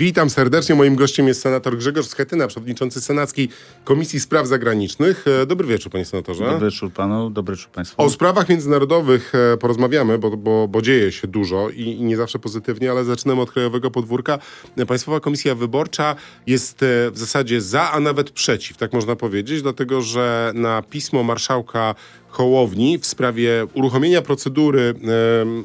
Witam 0.00 0.30
serdecznie. 0.30 0.74
Moim 0.74 0.96
gościem 0.96 1.28
jest 1.28 1.40
senator 1.40 1.76
Grzegorz 1.76 2.06
Schetyna, 2.06 2.46
przewodniczący 2.46 3.00
Senackiej 3.00 3.48
Komisji 3.84 4.20
Spraw 4.20 4.46
Zagranicznych. 4.46 5.24
E, 5.42 5.46
dobry 5.46 5.66
wieczór, 5.68 5.92
panie 5.92 6.04
senatorze. 6.04 6.44
Dobry 6.44 6.70
wieczór 6.70 6.92
panu, 6.92 7.30
dobry 7.30 7.56
wieczór 7.56 7.70
państwu. 7.70 8.02
O 8.02 8.10
sprawach 8.10 8.48
międzynarodowych 8.48 9.32
e, 9.34 9.56
porozmawiamy, 9.56 10.18
bo, 10.18 10.36
bo, 10.36 10.68
bo 10.68 10.82
dzieje 10.82 11.12
się 11.12 11.28
dużo 11.28 11.70
i, 11.70 11.82
i, 11.82 12.02
nie 12.02 12.16
zawsze 12.16 12.38
pozytywnie, 12.38 12.90
ale 12.90 13.04
zaczynamy 13.04 13.40
od 13.40 13.50
krajowego 13.50 13.90
podwórka. 13.90 14.38
E, 14.76 14.86
Państwowa 14.86 15.20
Komisja 15.20 15.54
Wyborcza 15.54 16.16
jest 16.46 16.78
w 17.10 17.18
zasadzie 17.18 17.60
za, 17.60 17.90
a 17.90 18.00
nawet 18.00 18.30
przeciw, 18.30 18.76
tak 18.76 18.92
można 18.92 19.16
powiedzieć, 19.16 19.62
dlatego 19.62 20.02
że 20.02 20.52
na 20.54 20.82
pismo 20.82 21.22
marszałka 21.22 21.94
Hołowni 22.30 22.98
w 22.98 23.06
sprawie 23.06 23.66
uruchomienia 23.74 24.22
procedury 24.22 24.94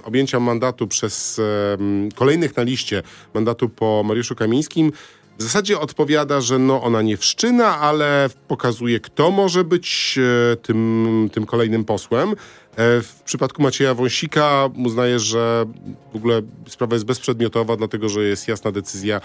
e, 0.04 0.08
objęcia 0.08 0.40
mandatu 0.40 0.88
przez 0.88 1.40
e, 1.40 1.78
kolejnych 2.16 2.58
na 2.58 2.64
liście 2.64 3.04
mandatu 3.34 3.70
po 3.70 4.04
Mariuszu 4.06 4.36
Kamińskim 4.36 4.92
w 5.38 5.44
zasadzie 5.44 5.80
odpowiada, 5.80 6.42
że 6.42 6.60
no 6.60 6.84
ona 6.84 7.02
nie 7.02 7.18
wszczyna, 7.18 7.80
ale 7.80 8.30
pokazuje, 8.48 9.00
kto 9.00 9.32
może 9.32 9.64
być 9.64 10.20
e, 10.52 10.56
tym, 10.56 11.30
tym 11.34 11.46
kolejnym 11.46 11.86
posłem. 11.86 12.30
E, 12.32 12.36
w 13.02 13.22
przypadku 13.26 13.62
Macieja 13.62 13.94
Wąsika 13.94 14.70
uznaje, 14.86 15.20
że 15.20 15.66
w 16.14 16.16
ogóle 16.16 16.42
sprawa 16.68 16.96
jest 16.96 17.06
bezprzedmiotowa, 17.06 17.76
dlatego 17.76 18.10
że 18.10 18.24
jest 18.24 18.48
jasna 18.48 18.72
decyzja 18.72 19.22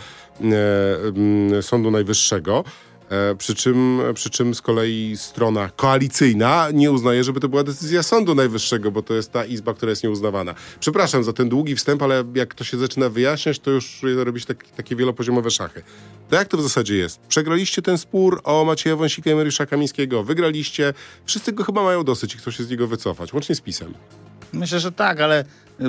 e, 1.59 1.63
Sądu 1.63 1.91
Najwyższego. 1.91 2.65
E, 3.11 3.35
przy 3.35 3.55
czym, 3.55 4.01
przy 4.15 4.31
czym 4.31 4.55
z 4.55 4.63
kolei 4.63 5.17
strona 5.17 5.71
koalicyjna 5.77 6.69
nie 6.73 6.91
uznaje, 6.91 7.25
żeby 7.25 7.41
to 7.41 7.49
była 7.49 7.65
decyzja 7.65 8.03
Sądu 8.03 8.35
Najwyższego, 8.35 8.91
bo 8.91 9.03
to 9.03 9.15
jest 9.15 9.33
ta 9.33 9.45
izba, 9.45 9.75
która 9.75 9.91
jest 9.91 10.05
nieuznawana. 10.05 10.55
Przepraszam 10.81 11.25
za 11.25 11.33
ten 11.33 11.49
długi 11.49 11.77
wstęp, 11.77 12.03
ale 12.03 12.25
jak 12.35 12.55
to 12.55 12.65
się 12.65 12.79
zaczyna 12.79 13.09
wyjaśniać, 13.09 13.59
to 13.59 13.71
już 13.71 14.03
robić 14.17 14.47
tak, 14.47 14.69
takie 14.69 14.97
wielopoziomowe 14.97 15.51
szachy. 15.51 15.83
To 16.29 16.37
jak 16.37 16.49
to 16.49 16.57
w 16.57 16.63
zasadzie 16.63 16.97
jest? 16.97 17.21
Przegraliście 17.21 17.83
ten 17.83 17.99
spór 17.99 18.41
o 18.45 18.65
Macieja 18.65 18.97
Wąsika 18.97 19.31
i 19.31 19.35
Mariusza 19.35 19.67
Kamińskiego, 19.67 20.25
wygraliście, 20.25 20.95
wszyscy 21.25 21.53
go 21.53 21.65
chyba 21.65 21.83
mają 21.83 22.05
dosyć 22.05 22.35
i 22.35 22.39
chcą 22.39 22.51
się 22.51 22.65
z 22.65 22.71
niego 22.71 22.87
wycofać, 22.87 23.33
łącznie 23.33 23.55
z 23.55 23.61
PiSem. 23.61 23.95
Myślę, 24.53 24.81
że 24.81 24.93
tak, 24.93 25.21
ale 25.21 25.45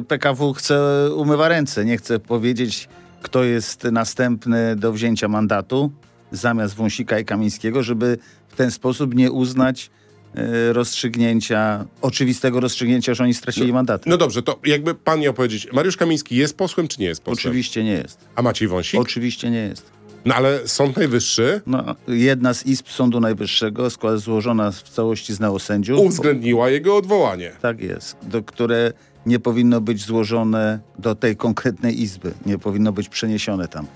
PKW 0.07 0.53
chce 0.53 1.09
umywa 1.15 1.47
ręce, 1.47 1.85
nie 1.85 1.97
chce 1.97 2.19
powiedzieć, 2.19 2.89
kto 3.21 3.43
jest 3.43 3.83
następny 3.83 4.75
do 4.75 4.91
wzięcia 4.91 5.27
mandatu 5.27 5.91
zamiast 6.31 6.75
Wąsika 6.75 7.19
i 7.19 7.25
Kamińskiego, 7.25 7.83
żeby 7.83 8.17
w 8.47 8.55
ten 8.55 8.71
sposób 8.71 9.15
nie 9.15 9.31
uznać 9.31 9.89
e, 10.35 10.73
rozstrzygnięcia, 10.73 11.85
oczywistego 12.01 12.59
rozstrzygnięcia, 12.59 13.13
że 13.13 13.23
oni 13.23 13.33
stracili 13.33 13.67
no, 13.67 13.73
mandaty. 13.73 14.09
No 14.09 14.17
dobrze, 14.17 14.41
to 14.41 14.59
jakby 14.65 14.95
pan 14.95 15.19
miał 15.19 15.33
powiedzieć, 15.33 15.67
Mariusz 15.73 15.97
Kamiński 15.97 16.35
jest 16.35 16.57
posłem, 16.57 16.87
czy 16.87 17.01
nie 17.01 17.07
jest 17.07 17.21
posłem? 17.21 17.51
Oczywiście 17.51 17.83
nie 17.83 17.91
jest. 17.91 18.17
A 18.35 18.41
Maciej 18.41 18.67
Wąsik? 18.67 18.99
Oczywiście 18.99 19.49
nie 19.49 19.59
jest. 19.59 19.91
No 20.25 20.35
ale 20.35 20.67
Sąd 20.67 20.97
Najwyższy... 20.97 21.61
No, 21.67 21.95
jedna 22.07 22.53
z 22.53 22.65
izb 22.65 22.87
Sądu 22.89 23.19
Najwyższego, 23.19 23.89
skład 23.89 24.19
złożona 24.19 24.71
w 24.71 24.81
całości 24.81 25.33
z 25.33 25.39
neosędziów... 25.39 25.99
Uwzględniła 25.99 26.69
jego 26.69 26.97
odwołanie. 26.97 27.51
Tak 27.61 27.81
jest, 27.81 28.17
do, 28.23 28.43
które 28.43 28.93
nie 29.25 29.39
powinno 29.39 29.81
być 29.81 30.05
złożone 30.05 30.79
do 30.99 31.15
tej 31.15 31.35
konkretnej 31.35 32.01
izby, 32.01 32.33
nie 32.45 32.57
powinno 32.57 32.91
być 32.91 33.09
przeniesione 33.09 33.67
tam. 33.67 33.87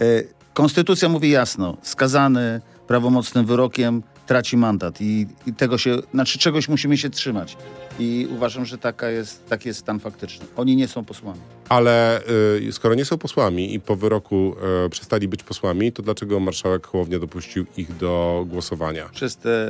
E, 0.00 0.22
Konstytucja 0.54 1.08
mówi 1.08 1.30
jasno, 1.30 1.76
skazany 1.82 2.60
prawomocnym 2.86 3.46
wyrokiem 3.46 4.02
traci 4.26 4.56
mandat 4.56 5.00
i, 5.00 5.26
i, 5.46 5.52
tego 5.52 5.78
się, 5.78 5.96
znaczy 6.14 6.38
czegoś 6.38 6.68
musimy 6.68 6.96
się 6.98 7.10
trzymać. 7.10 7.56
I 7.98 8.28
uważam, 8.30 8.64
że 8.64 8.78
taka 8.78 9.10
jest, 9.10 9.46
taki 9.48 9.68
jest 9.68 9.80
stan 9.80 10.00
faktyczny. 10.00 10.46
Oni 10.56 10.76
nie 10.76 10.88
są 10.88 11.04
posłami. 11.04 11.40
Ale 11.68 12.20
y, 12.68 12.72
skoro 12.72 12.94
nie 12.94 13.04
są 13.04 13.18
posłami 13.18 13.74
i 13.74 13.80
po 13.80 13.96
wyroku 13.96 14.56
y, 14.86 14.90
przestali 14.90 15.28
być 15.28 15.42
posłami, 15.42 15.92
to 15.92 16.02
dlaczego 16.02 16.40
marszałek 16.40 16.86
Hołownia 16.86 17.18
dopuścił 17.18 17.66
ich 17.76 17.96
do 17.96 18.44
głosowania? 18.48 19.08
Przez 19.08 19.36
te 19.36 19.68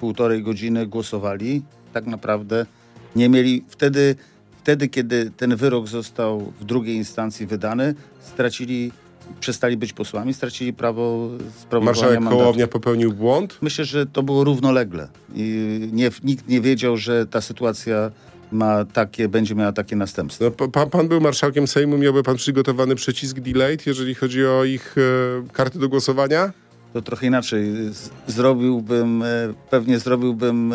półtorej 0.00 0.42
godziny 0.42 0.86
głosowali. 0.86 1.62
Tak 1.92 2.06
naprawdę 2.06 2.66
nie 3.16 3.28
mieli 3.28 3.64
wtedy, 3.68 4.16
wtedy 4.62 4.88
kiedy 4.88 5.30
ten 5.36 5.56
wyrok 5.56 5.88
został 5.88 6.52
w 6.60 6.64
drugiej 6.64 6.96
instancji 6.96 7.46
wydany, 7.46 7.94
stracili 8.20 8.92
przestali 9.40 9.76
być 9.76 9.92
posłami, 9.92 10.34
stracili 10.34 10.72
prawo 10.72 11.28
sprawowania 11.60 11.84
Marszałek 11.84 12.20
mandatu. 12.20 12.38
Hołownia 12.38 12.68
popełnił 12.68 13.12
błąd? 13.12 13.58
Myślę, 13.62 13.84
że 13.84 14.06
to 14.06 14.22
było 14.22 14.44
równolegle. 14.44 15.08
I 15.34 15.80
nie, 15.92 16.10
nikt 16.24 16.48
nie 16.48 16.60
wiedział, 16.60 16.96
że 16.96 17.26
ta 17.26 17.40
sytuacja 17.40 18.10
ma 18.52 18.84
takie, 18.84 19.28
będzie 19.28 19.54
miała 19.54 19.72
takie 19.72 19.96
następstwa. 19.96 20.44
No, 20.44 20.68
pan, 20.68 20.90
pan, 20.90 21.08
był 21.08 21.20
marszałkiem 21.20 21.66
Sejmu, 21.66 21.98
miałby 21.98 22.22
pan 22.22 22.36
przygotowany 22.36 22.94
przycisk 22.94 23.40
delayed, 23.40 23.86
jeżeli 23.86 24.14
chodzi 24.14 24.46
o 24.46 24.64
ich 24.64 24.96
e, 24.98 25.52
karty 25.52 25.78
do 25.78 25.88
głosowania? 25.88 26.52
To 26.92 27.02
trochę 27.02 27.26
inaczej. 27.26 27.72
Zrobiłbym, 28.26 29.22
e, 29.22 29.26
pewnie 29.70 29.98
zrobiłbym 29.98 30.72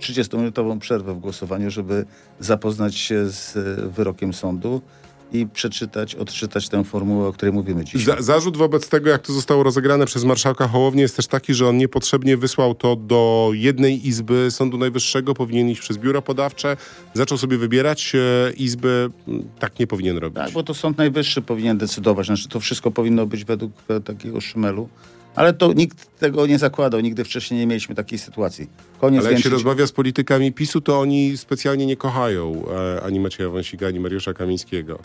30-minutową 0.00 0.76
e, 0.76 0.80
przerwę 0.80 1.14
w 1.14 1.18
głosowaniu, 1.18 1.70
żeby 1.70 2.04
zapoznać 2.40 2.94
się 2.94 3.30
z 3.30 3.56
e, 3.56 3.88
wyrokiem 3.88 4.32
sądu 4.32 4.82
i 5.32 5.46
przeczytać, 5.46 6.14
odczytać 6.14 6.68
tę 6.68 6.84
formułę, 6.84 7.28
o 7.28 7.32
której 7.32 7.52
mówimy 7.52 7.84
dzisiaj. 7.84 8.02
Za, 8.02 8.22
zarzut 8.22 8.56
wobec 8.56 8.88
tego, 8.88 9.10
jak 9.10 9.22
to 9.22 9.32
zostało 9.32 9.62
rozegrane 9.62 10.06
przez 10.06 10.24
marszałka 10.24 10.68
Hołownię 10.68 11.02
jest 11.02 11.16
też 11.16 11.26
taki, 11.26 11.54
że 11.54 11.68
on 11.68 11.76
niepotrzebnie 11.76 12.36
wysłał 12.36 12.74
to 12.74 12.96
do 12.96 13.50
jednej 13.52 14.08
izby 14.08 14.50
Sądu 14.50 14.78
Najwyższego, 14.78 15.34
powinien 15.34 15.68
iść 15.68 15.80
przez 15.80 15.98
biuro 15.98 16.22
podawcze, 16.22 16.76
zaczął 17.14 17.38
sobie 17.38 17.58
wybierać 17.58 18.12
e, 18.14 18.52
izby, 18.52 19.10
tak 19.58 19.78
nie 19.78 19.86
powinien 19.86 20.18
robić. 20.18 20.36
Tak, 20.36 20.52
bo 20.52 20.62
to 20.62 20.74
Sąd 20.74 20.98
Najwyższy 20.98 21.42
powinien 21.42 21.78
decydować, 21.78 22.26
znaczy 22.26 22.48
to 22.48 22.60
wszystko 22.60 22.90
powinno 22.90 23.26
być 23.26 23.44
według 23.44 23.72
takiego 24.04 24.40
szmelu. 24.40 24.88
Ale 25.36 25.52
to 25.52 25.72
nikt 25.72 26.18
tego 26.18 26.46
nie 26.46 26.58
zakładał, 26.58 27.00
nigdy 27.00 27.24
wcześniej 27.24 27.60
nie 27.60 27.66
mieliśmy 27.66 27.94
takiej 27.94 28.18
sytuacji. 28.18 28.70
Koniec 29.00 29.24
Ale 29.24 29.32
jak 29.32 29.42
się 29.42 29.48
rozmawia 29.48 29.86
z 29.86 29.92
politykami 29.92 30.52
PiSu, 30.52 30.80
to 30.80 31.00
oni 31.00 31.36
specjalnie 31.36 31.86
nie 31.86 31.96
kochają 31.96 32.62
e, 32.96 33.02
ani 33.02 33.20
Macieja 33.20 33.48
Wąsika, 33.48 33.86
ani 33.86 34.00
Mariusza 34.00 34.32
Kamińskiego. 34.32 34.98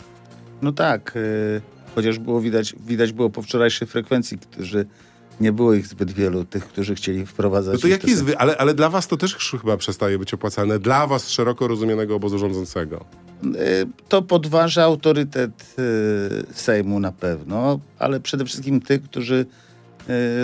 No 0.62 0.72
tak, 0.72 1.14
e, 1.16 1.60
chociaż 1.94 2.18
było 2.18 2.40
widać, 2.40 2.74
widać 2.86 3.12
było 3.12 3.30
po 3.30 3.42
wczorajszej 3.42 3.88
frekwencji, 3.88 4.38
którzy 4.38 4.86
nie 5.40 5.52
było 5.52 5.74
ich 5.74 5.86
zbyt 5.86 6.12
wielu, 6.12 6.44
tych, 6.44 6.64
którzy 6.64 6.94
chcieli 6.94 7.26
wprowadzać. 7.26 7.74
No 7.74 7.80
to 7.80 7.88
jak 7.88 8.08
jest, 8.08 8.24
ale, 8.38 8.56
ale 8.56 8.74
dla 8.74 8.90
was 8.90 9.08
to 9.08 9.16
też 9.16 9.54
chyba 9.60 9.76
przestaje 9.76 10.18
być 10.18 10.34
opłacalne, 10.34 10.78
dla 10.78 11.06
was 11.06 11.28
szeroko 11.28 11.68
rozumianego 11.68 12.14
obozu 12.14 12.38
rządzącego. 12.38 13.04
E, 13.44 13.48
to 14.08 14.22
podważa 14.22 14.82
autorytet 14.82 15.76
Sejmu 16.52 17.00
na 17.00 17.12
pewno, 17.12 17.80
ale 17.98 18.20
przede 18.20 18.44
wszystkim 18.44 18.80
tych, 18.80 19.02
którzy 19.02 19.46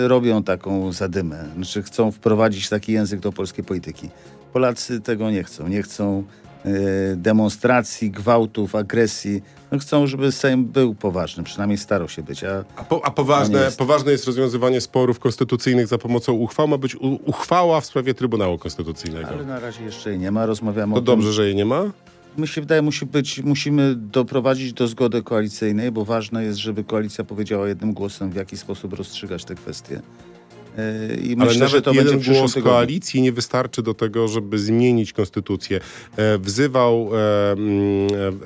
robią 0.07 0.43
taką 0.43 0.91
zadymę. 0.91 1.45
Znaczy 1.55 1.83
chcą 1.83 2.11
wprowadzić 2.11 2.69
taki 2.69 2.91
język 2.93 3.19
do 3.19 3.31
polskiej 3.31 3.63
polityki. 3.63 4.09
Polacy 4.53 5.01
tego 5.01 5.31
nie 5.31 5.43
chcą. 5.43 5.67
Nie 5.67 5.81
chcą 5.81 6.23
y, 6.65 7.15
demonstracji, 7.15 8.11
gwałtów, 8.11 8.75
agresji. 8.75 9.41
No 9.71 9.79
chcą, 9.79 10.07
żeby 10.07 10.31
Sejm 10.31 10.65
był 10.65 10.95
poważny, 10.95 11.43
przynajmniej 11.43 11.77
starał 11.77 12.09
się 12.09 12.23
być. 12.23 12.43
A, 12.43 12.63
a, 12.75 12.83
po, 12.83 13.05
a 13.05 13.11
poważne, 13.11 13.61
jest. 13.61 13.77
poważne 13.77 14.11
jest 14.11 14.25
rozwiązywanie 14.25 14.81
sporów 14.81 15.19
konstytucyjnych 15.19 15.87
za 15.87 15.97
pomocą 15.97 16.33
uchwał. 16.33 16.67
Ma 16.67 16.77
być 16.77 16.95
u, 16.95 17.19
uchwała 17.25 17.81
w 17.81 17.85
sprawie 17.85 18.13
Trybunału 18.13 18.57
Konstytucyjnego. 18.57 19.27
Ale 19.27 19.45
na 19.45 19.59
razie 19.59 19.83
jeszcze 19.83 20.09
jej 20.09 20.19
nie 20.19 20.31
ma. 20.31 20.45
Rozmawiamy 20.45 20.93
to 20.93 20.99
o 20.99 21.01
dobrze, 21.01 21.27
tym. 21.27 21.33
że 21.33 21.45
jej 21.45 21.55
nie 21.55 21.65
ma? 21.65 21.91
Mi 22.37 22.47
się 22.47 22.61
wydaje, 22.61 22.81
musi 22.81 23.05
być, 23.05 23.39
musimy 23.43 23.95
doprowadzić 23.95 24.73
do 24.73 24.87
zgody 24.87 25.23
koalicyjnej, 25.23 25.91
bo 25.91 26.05
ważne 26.05 26.43
jest, 26.43 26.59
żeby 26.59 26.83
koalicja 26.83 27.23
powiedziała 27.23 27.67
jednym 27.67 27.93
głosem, 27.93 28.29
w 28.29 28.35
jaki 28.35 28.57
sposób 28.57 28.93
rozstrzygać 28.93 29.45
te 29.45 29.55
kwestie. 29.55 30.01
E, 30.77 31.15
I 31.15 31.35
Ale 31.39 31.45
myślę, 31.45 31.65
nawet 31.65 31.87
jeden 31.87 32.19
głos 32.19 32.53
tygodniu. 32.53 32.63
koalicji 32.63 33.21
nie 33.21 33.31
wystarczy 33.31 33.83
do 33.83 33.93
tego, 33.93 34.27
żeby 34.27 34.59
zmienić 34.59 35.13
konstytucję. 35.13 35.79
E, 36.17 36.37
wzywał, 36.37 37.09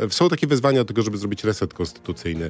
e, 0.05 0.09
są 0.09 0.29
takie 0.29 0.47
wezwania 0.47 0.79
do 0.79 0.85
tego, 0.85 1.01
żeby 1.01 1.17
zrobić 1.17 1.43
reset 1.43 1.73
konstytucyjny. 1.73 2.49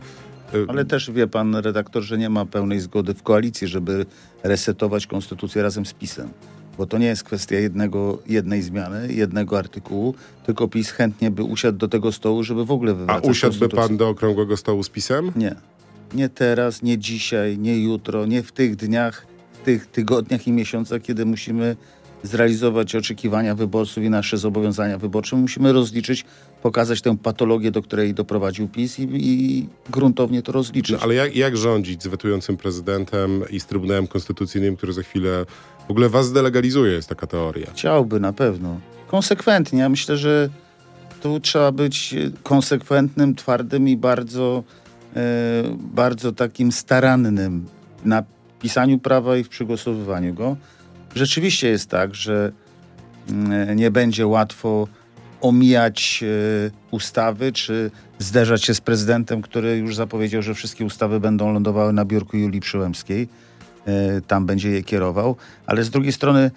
Ale 0.67 0.85
też 0.85 1.11
wie 1.11 1.27
pan 1.27 1.55
redaktor, 1.55 2.03
że 2.03 2.17
nie 2.17 2.29
ma 2.29 2.45
pełnej 2.45 2.79
zgody 2.79 3.13
w 3.13 3.23
koalicji, 3.23 3.67
żeby 3.67 4.05
resetować 4.43 5.07
konstytucję 5.07 5.63
razem 5.63 5.85
z 5.85 5.93
PiSem 5.93 6.29
bo 6.79 6.85
to 6.85 6.97
nie 6.97 7.07
jest 7.07 7.23
kwestia 7.23 7.55
jednego, 7.55 8.19
jednej 8.27 8.61
zmiany, 8.61 9.13
jednego 9.13 9.57
artykułu, 9.57 10.15
tylko 10.45 10.67
PiS 10.67 10.89
chętnie 10.89 11.31
by 11.31 11.43
usiadł 11.43 11.77
do 11.77 11.87
tego 11.87 12.11
stołu, 12.11 12.43
żeby 12.43 12.65
w 12.65 12.71
ogóle 12.71 12.93
wywracać 12.93 13.25
A 13.25 13.31
usiadłby 13.31 13.69
pan 13.69 13.97
do 13.97 14.09
okrągłego 14.09 14.57
stołu 14.57 14.83
z 14.83 14.89
PiSem? 14.89 15.31
Nie. 15.35 15.55
Nie 16.13 16.29
teraz, 16.29 16.81
nie 16.81 16.97
dzisiaj, 16.97 17.57
nie 17.57 17.79
jutro, 17.79 18.25
nie 18.25 18.43
w 18.43 18.51
tych 18.51 18.75
dniach, 18.75 19.25
w 19.53 19.65
tych 19.65 19.87
tygodniach 19.87 20.47
i 20.47 20.51
miesiącach, 20.51 21.01
kiedy 21.01 21.25
musimy 21.25 21.75
zrealizować 22.23 22.95
oczekiwania 22.95 23.55
wyborców 23.55 24.03
i 24.03 24.09
nasze 24.09 24.37
zobowiązania 24.37 24.97
wyborcze. 24.97 25.35
Musimy 25.35 25.73
rozliczyć, 25.73 26.25
pokazać 26.61 27.01
tę 27.01 27.17
patologię, 27.17 27.71
do 27.71 27.81
której 27.81 28.13
doprowadził 28.13 28.67
PiS 28.67 28.99
i, 28.99 29.07
i 29.11 29.67
gruntownie 29.89 30.41
to 30.41 30.51
rozliczyć. 30.51 30.91
No, 30.91 31.03
ale 31.03 31.15
jak, 31.15 31.35
jak 31.35 31.57
rządzić 31.57 32.03
z 32.03 32.07
wetującym 32.07 32.57
prezydentem 32.57 33.43
i 33.49 33.59
z 33.59 33.65
Trybunałem 33.65 34.07
Konstytucyjnym, 34.07 34.77
który 34.77 34.93
za 34.93 35.03
chwilę 35.03 35.45
w 35.89 35.91
ogóle 35.91 36.09
was 36.09 36.25
zdelegalizuje, 36.25 36.93
jest 36.93 37.09
taka 37.09 37.27
teoria? 37.27 37.67
Chciałby 37.73 38.19
na 38.19 38.33
pewno. 38.33 38.79
Konsekwentnie. 39.07 39.79
Ja 39.79 39.89
myślę, 39.89 40.17
że 40.17 40.49
tu 41.21 41.39
trzeba 41.39 41.71
być 41.71 42.15
konsekwentnym, 42.43 43.35
twardym 43.35 43.87
i 43.87 43.97
bardzo 43.97 44.63
bardzo 45.77 46.31
takim 46.31 46.71
starannym 46.71 47.65
na 48.05 48.23
pisaniu 48.61 48.99
prawa 48.99 49.37
i 49.37 49.43
w 49.43 49.49
przygotowywaniu 49.49 50.33
go. 50.33 50.57
Rzeczywiście 51.15 51.67
jest 51.67 51.89
tak, 51.89 52.15
że 52.15 52.51
mm, 53.29 53.77
nie 53.77 53.91
będzie 53.91 54.27
łatwo 54.27 54.87
omijać 55.41 56.23
e, 56.23 56.71
ustawy, 56.91 57.51
czy 57.51 57.91
zderzać 58.19 58.63
się 58.63 58.73
z 58.73 58.81
prezydentem, 58.81 59.41
który 59.41 59.77
już 59.77 59.95
zapowiedział, 59.95 60.41
że 60.41 60.53
wszystkie 60.53 60.85
ustawy 60.85 61.19
będą 61.19 61.53
lądowały 61.53 61.93
na 61.93 62.05
biurku 62.05 62.37
Julii 62.37 62.59
Przyłębskiej. 62.59 63.27
E, 63.89 64.21
tam 64.21 64.45
będzie 64.45 64.69
je 64.69 64.83
kierował. 64.83 65.35
Ale 65.65 65.83
z 65.83 65.89
drugiej 65.89 66.13
strony 66.13 66.51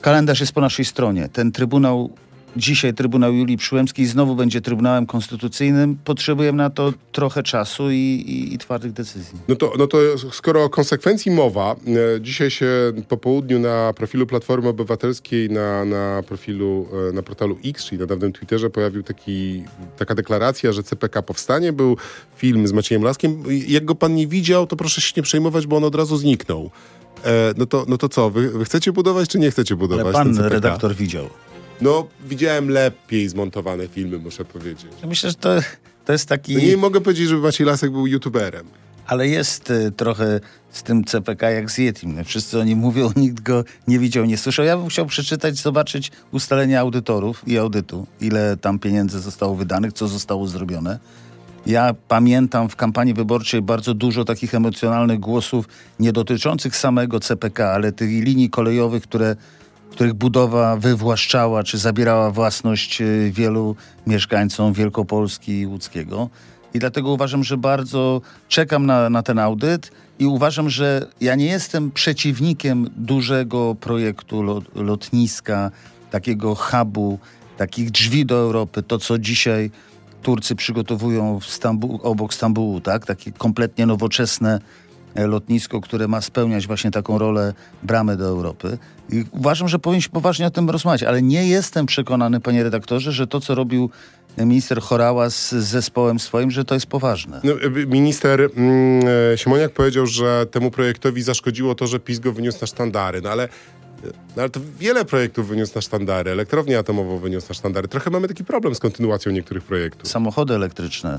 kalendarz 0.00 0.40
jest 0.40 0.52
po 0.52 0.60
naszej 0.60 0.84
stronie. 0.84 1.28
Ten 1.28 1.52
Trybunał 1.52 2.10
Dzisiaj 2.56 2.94
Trybunał 2.94 3.32
Julii 3.34 3.56
Przyłębskiej 3.56 4.06
znowu 4.06 4.36
będzie 4.36 4.60
Trybunałem 4.60 5.06
Konstytucyjnym. 5.06 5.96
Potrzebujemy 6.04 6.58
na 6.58 6.70
to 6.70 6.92
trochę 7.12 7.42
czasu 7.42 7.90
i, 7.90 7.96
i, 7.96 8.54
i, 8.54 8.58
twardych 8.58 8.92
decyzji. 8.92 9.38
No 9.48 9.56
to, 9.56 9.72
no 9.78 9.86
to 9.86 9.98
skoro 10.32 10.64
o 10.64 10.68
konsekwencji 10.68 11.32
mowa, 11.32 11.76
e, 12.16 12.20
dzisiaj 12.20 12.50
się 12.50 12.66
po 13.08 13.16
południu 13.16 13.58
na 13.58 13.92
profilu 13.92 14.26
Platformy 14.26 14.68
Obywatelskiej, 14.68 15.50
na, 15.50 15.84
na 15.84 16.22
profilu, 16.26 16.86
e, 17.08 17.12
na 17.12 17.22
portalu 17.22 17.58
X, 17.64 17.84
czyli 17.84 18.00
na 18.00 18.06
dawnym 18.06 18.32
Twitterze 18.32 18.70
pojawił 18.70 19.02
taki, 19.02 19.62
taka 19.98 20.14
deklaracja, 20.14 20.72
że 20.72 20.82
CPK 20.82 21.22
powstanie. 21.22 21.72
Był 21.72 21.96
film 22.36 22.66
z 22.66 22.72
Maciejem 22.72 23.02
Laskiem. 23.02 23.42
Jak 23.68 23.84
go 23.84 23.94
pan 23.94 24.14
nie 24.14 24.26
widział, 24.26 24.66
to 24.66 24.76
proszę 24.76 25.00
się 25.00 25.12
nie 25.16 25.22
przejmować, 25.22 25.66
bo 25.66 25.76
on 25.76 25.84
od 25.84 25.94
razu 25.94 26.16
zniknął. 26.16 26.70
E, 27.24 27.54
no, 27.56 27.66
to, 27.66 27.84
no 27.88 27.98
to 27.98 28.08
co, 28.08 28.30
wy, 28.30 28.50
wy 28.50 28.64
chcecie 28.64 28.92
budować, 28.92 29.28
czy 29.28 29.38
nie 29.38 29.50
chcecie 29.50 29.76
budować? 29.76 30.04
Ale 30.04 30.12
pan 30.12 30.38
redaktor 30.38 30.94
widział. 30.94 31.28
No, 31.80 32.06
widziałem 32.26 32.68
lepiej 32.70 33.28
zmontowane 33.28 33.88
filmy, 33.88 34.18
muszę 34.18 34.44
powiedzieć. 34.44 34.92
Myślę, 35.08 35.30
że 35.30 35.36
to, 35.36 35.50
to 36.04 36.12
jest 36.12 36.28
taki... 36.28 36.54
No 36.54 36.60
nie 36.60 36.76
mogę 36.76 37.00
powiedzieć, 37.00 37.28
żeby 37.28 37.42
Maciej 37.42 37.66
Lasek 37.66 37.90
był 37.90 38.06
youtuberem. 38.06 38.66
Ale 39.06 39.28
jest 39.28 39.70
y, 39.70 39.92
trochę 39.92 40.40
z 40.70 40.82
tym 40.82 41.04
CPK 41.04 41.50
jak 41.50 41.70
z 41.70 41.78
Yetim. 41.78 42.24
Wszyscy 42.24 42.58
o 42.58 42.64
nim 42.64 42.78
mówią, 42.78 43.10
nikt 43.16 43.40
go 43.42 43.64
nie 43.88 43.98
widział, 43.98 44.24
nie 44.24 44.38
słyszał. 44.38 44.64
Ja 44.64 44.76
bym 44.76 44.88
chciał 44.88 45.06
przeczytać, 45.06 45.56
zobaczyć 45.56 46.12
ustalenia 46.32 46.80
audytorów 46.80 47.48
i 47.48 47.58
audytu. 47.58 48.06
Ile 48.20 48.56
tam 48.56 48.78
pieniędzy 48.78 49.20
zostało 49.20 49.54
wydanych, 49.54 49.92
co 49.92 50.08
zostało 50.08 50.46
zrobione. 50.46 50.98
Ja 51.66 51.94
pamiętam 52.08 52.68
w 52.68 52.76
kampanii 52.76 53.14
wyborczej 53.14 53.62
bardzo 53.62 53.94
dużo 53.94 54.24
takich 54.24 54.54
emocjonalnych 54.54 55.20
głosów, 55.20 55.68
nie 55.98 56.12
dotyczących 56.12 56.76
samego 56.76 57.20
CPK, 57.20 57.72
ale 57.72 57.92
tych 57.92 58.10
linii 58.10 58.50
kolejowych, 58.50 59.02
które 59.02 59.36
których 59.90 60.14
budowa 60.14 60.76
wywłaszczała 60.76 61.62
czy 61.62 61.78
zabierała 61.78 62.30
własność 62.30 63.00
y, 63.00 63.30
wielu 63.34 63.76
mieszkańcom 64.06 64.72
Wielkopolski 64.72 65.60
i 65.60 65.66
Łódzkiego. 65.66 66.28
I 66.74 66.78
dlatego 66.78 67.10
uważam, 67.10 67.44
że 67.44 67.56
bardzo 67.56 68.20
czekam 68.48 68.86
na, 68.86 69.10
na 69.10 69.22
ten 69.22 69.38
audyt 69.38 69.90
i 70.18 70.26
uważam, 70.26 70.70
że 70.70 71.06
ja 71.20 71.34
nie 71.34 71.46
jestem 71.46 71.90
przeciwnikiem 71.90 72.90
dużego 72.96 73.74
projektu 73.74 74.42
lot, 74.42 74.64
lotniska, 74.74 75.70
takiego 76.10 76.54
hubu, 76.54 77.18
takich 77.56 77.90
drzwi 77.90 78.26
do 78.26 78.34
Europy, 78.34 78.82
to 78.82 78.98
co 78.98 79.18
dzisiaj 79.18 79.70
Turcy 80.22 80.54
przygotowują 80.54 81.40
Stambu 81.40 82.00
obok 82.02 82.34
Stambułu, 82.34 82.80
tak? 82.80 83.06
Takie 83.06 83.32
kompletnie 83.32 83.86
nowoczesne 83.86 84.60
lotnisko, 85.14 85.80
które 85.80 86.08
ma 86.08 86.20
spełniać 86.20 86.66
właśnie 86.66 86.90
taką 86.90 87.18
rolę 87.18 87.54
bramy 87.82 88.16
do 88.16 88.26
Europy. 88.26 88.78
I 89.12 89.24
uważam, 89.30 89.68
że 89.68 89.78
powinniśmy 89.78 90.12
poważnie 90.12 90.46
o 90.46 90.50
tym 90.50 90.70
rozmawiać, 90.70 91.02
ale 91.02 91.22
nie 91.22 91.48
jestem 91.48 91.86
przekonany, 91.86 92.40
panie 92.40 92.62
redaktorze, 92.62 93.12
że 93.12 93.26
to, 93.26 93.40
co 93.40 93.54
robił 93.54 93.90
minister 94.38 94.80
Chorała 94.80 95.30
z 95.30 95.50
zespołem 95.50 96.20
swoim, 96.20 96.50
że 96.50 96.64
to 96.64 96.74
jest 96.74 96.86
poważne. 96.86 97.40
No, 97.44 97.52
e, 97.52 97.86
minister 97.86 98.40
mm, 98.40 99.04
e, 99.32 99.38
Siemoniak 99.38 99.72
powiedział, 99.72 100.06
że 100.06 100.46
temu 100.50 100.70
projektowi 100.70 101.22
zaszkodziło 101.22 101.74
to, 101.74 101.86
że 101.86 102.00
PiS 102.00 102.18
go 102.18 102.32
wyniósł 102.32 102.58
na 102.60 102.66
sztandary, 102.66 103.20
no 103.20 103.30
ale 103.30 103.48
no 104.36 104.42
ale 104.42 104.50
to 104.50 104.60
wiele 104.78 105.04
projektów 105.04 105.48
wyniósł 105.48 105.72
na 105.74 105.80
sztandary. 105.80 106.30
Elektrownię 106.30 106.78
atomową 106.78 107.18
wyniósł 107.18 107.48
na 107.48 107.54
sztandary. 107.54 107.88
Trochę 107.88 108.10
mamy 108.10 108.28
taki 108.28 108.44
problem 108.44 108.74
z 108.74 108.78
kontynuacją 108.78 109.32
niektórych 109.32 109.64
projektów. 109.64 110.08
Samochody 110.08 110.54
elektryczne, 110.54 111.18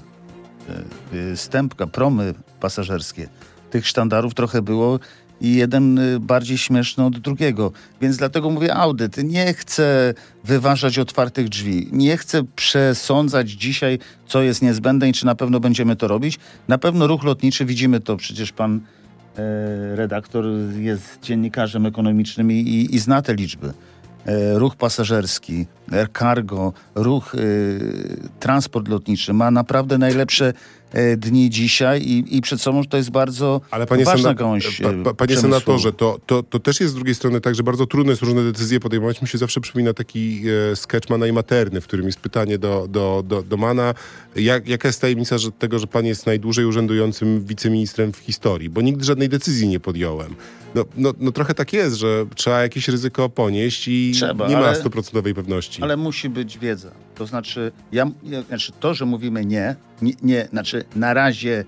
stępka, 1.36 1.88
promy 1.88 2.34
pasażerskie 2.60 3.30
tych 3.72 3.88
sztandarów 3.88 4.34
trochę 4.34 4.62
było 4.62 5.00
i 5.42 5.56
jeden 5.56 6.00
y, 6.00 6.20
bardziej 6.20 6.58
śmieszny 6.58 7.06
od 7.06 7.20
drugiego. 7.20 7.72
Więc 8.02 8.18
dlatego 8.18 8.50
mówię 8.50 8.76
audyt. 8.76 9.18
Nie 9.24 9.54
chcę 9.54 10.14
wyważać 10.44 11.00
otwartych 11.00 11.50
drzwi. 11.50 11.90
Nie 11.92 12.18
chcę 12.18 12.44
przesądzać 12.56 13.50
dzisiaj, 13.50 14.00
co 14.28 14.42
jest 14.42 14.62
niezbędne 14.62 15.10
i 15.10 15.14
czy 15.14 15.26
na 15.26 15.36
pewno 15.36 15.60
będziemy 15.60 15.96
to 15.96 16.08
robić. 16.08 16.40
Na 16.68 16.78
pewno 16.78 17.08
ruch 17.08 17.24
lotniczy, 17.24 17.66
widzimy 17.66 18.00
to, 18.00 18.18
przecież 18.18 18.52
pan 18.52 18.80
e, 19.38 19.96
redaktor 19.96 20.46
jest 20.78 21.20
dziennikarzem 21.22 21.86
ekonomicznym 21.86 22.52
i, 22.52 22.56
i, 22.56 22.96
i 22.96 23.00
zna 23.00 23.22
te 23.22 23.36
liczby. 23.36 23.74
E, 24.26 24.60
ruch 24.60 24.76
pasażerski, 24.76 25.66
air 25.92 26.10
cargo, 26.20 26.74
ruch, 26.96 27.36
e, 27.36 27.40
transport 28.40 28.88
lotniczy 28.88 29.34
ma 29.34 29.52
naprawdę 29.52 29.98
najlepsze 29.98 30.54
dni 31.18 31.50
dzisiaj 31.50 32.02
i, 32.02 32.38
i 32.38 32.42
przed 32.42 32.62
sobą 32.62 32.84
to 32.84 32.98
jest 32.98 33.10
bardzo 33.10 33.62
Ale 33.72 33.88
panie 33.88 34.06
ważna 34.06 34.34
gałąź 34.34 34.82
pa, 34.82 34.90
pa, 35.04 35.14
Panie 35.14 35.38
senatorze, 35.38 35.94
to, 35.94 36.20
to, 36.26 36.44
to 36.44 36.60
też 36.60 36.80
jest 36.80 36.92
z 36.92 36.96
drugiej 36.96 37.16
strony 37.16 37.42
tak, 37.42 37.56
że 37.56 37.64
bardzo 37.64 37.88
trudno 37.88 38.12
jest 38.12 38.22
różne 38.22 38.44
decyzje 38.44 38.80
podejmować. 38.80 39.22
Mi 39.22 39.28
się 39.28 39.38
zawsze 39.38 39.62
przypomina 39.62 39.94
taki 39.94 40.44
e, 40.72 40.76
sketch 40.76 41.10
Mana 41.10 41.28
i 41.28 41.32
Materny, 41.32 41.82
w 41.82 41.88
którym 41.88 42.06
jest 42.06 42.20
pytanie 42.20 42.58
do, 42.58 42.88
do, 42.90 43.24
do, 43.28 43.44
do 43.44 43.58
Mana, 43.58 43.94
jak, 44.36 44.68
jaka 44.68 44.88
jest 44.88 45.02
tajemnica 45.02 45.38
że, 45.38 45.52
tego, 45.52 45.80
że 45.80 45.88
pan 45.88 46.06
jest 46.06 46.26
najdłużej 46.26 46.66
urzędującym 46.66 47.46
wiceministrem 47.46 48.14
w 48.14 48.18
historii? 48.18 48.70
Bo 48.70 48.82
nigdy 48.82 49.06
żadnej 49.06 49.30
decyzji 49.30 49.68
nie 49.68 49.80
podjąłem. 49.80 50.36
No, 50.76 50.86
no, 50.98 51.14
no 51.20 51.32
trochę 51.32 51.54
tak 51.54 51.74
jest, 51.74 51.96
że 51.96 52.26
trzeba 52.36 52.62
jakieś 52.62 52.88
ryzyko 52.88 53.30
ponieść 53.30 53.88
i 53.88 54.12
Trzeba, 54.16 54.48
nie 54.48 54.58
ma 54.58 54.76
stuprocentowej 54.76 55.34
pewności. 55.34 55.84
Ale 55.84 55.98
musi 55.98 56.30
być 56.30 56.58
wiedza. 56.58 56.92
To 57.16 57.26
znaczy, 57.26 57.72
ja, 57.92 58.12
znaczy 58.48 58.72
to, 58.80 58.94
że 58.94 59.06
mówimy 59.06 59.46
nie, 59.46 59.76
nie, 60.02 60.14
nie, 60.22 60.46
znaczy 60.46 60.84
na 60.96 61.14
razie 61.14 61.66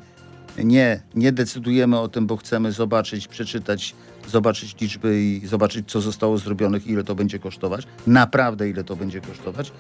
nie, 0.57 1.01
nie 1.15 1.31
decydujemy 1.31 1.99
o 1.99 2.07
tym, 2.07 2.27
bo 2.27 2.37
chcemy 2.37 2.71
zobaczyć, 2.71 3.27
przeczytać 3.27 3.95
zobaczyć 4.27 4.81
liczby 4.81 5.21
i 5.21 5.47
zobaczyć, 5.47 5.91
co 5.91 6.01
zostało 6.01 6.37
zrobione, 6.37 6.77
ile 6.85 7.03
to 7.03 7.15
będzie 7.15 7.39
kosztować. 7.39 7.87
Naprawdę, 8.07 8.69
ile 8.69 8.83
to 8.83 8.95
będzie 8.95 9.21
kosztować. 9.21 9.71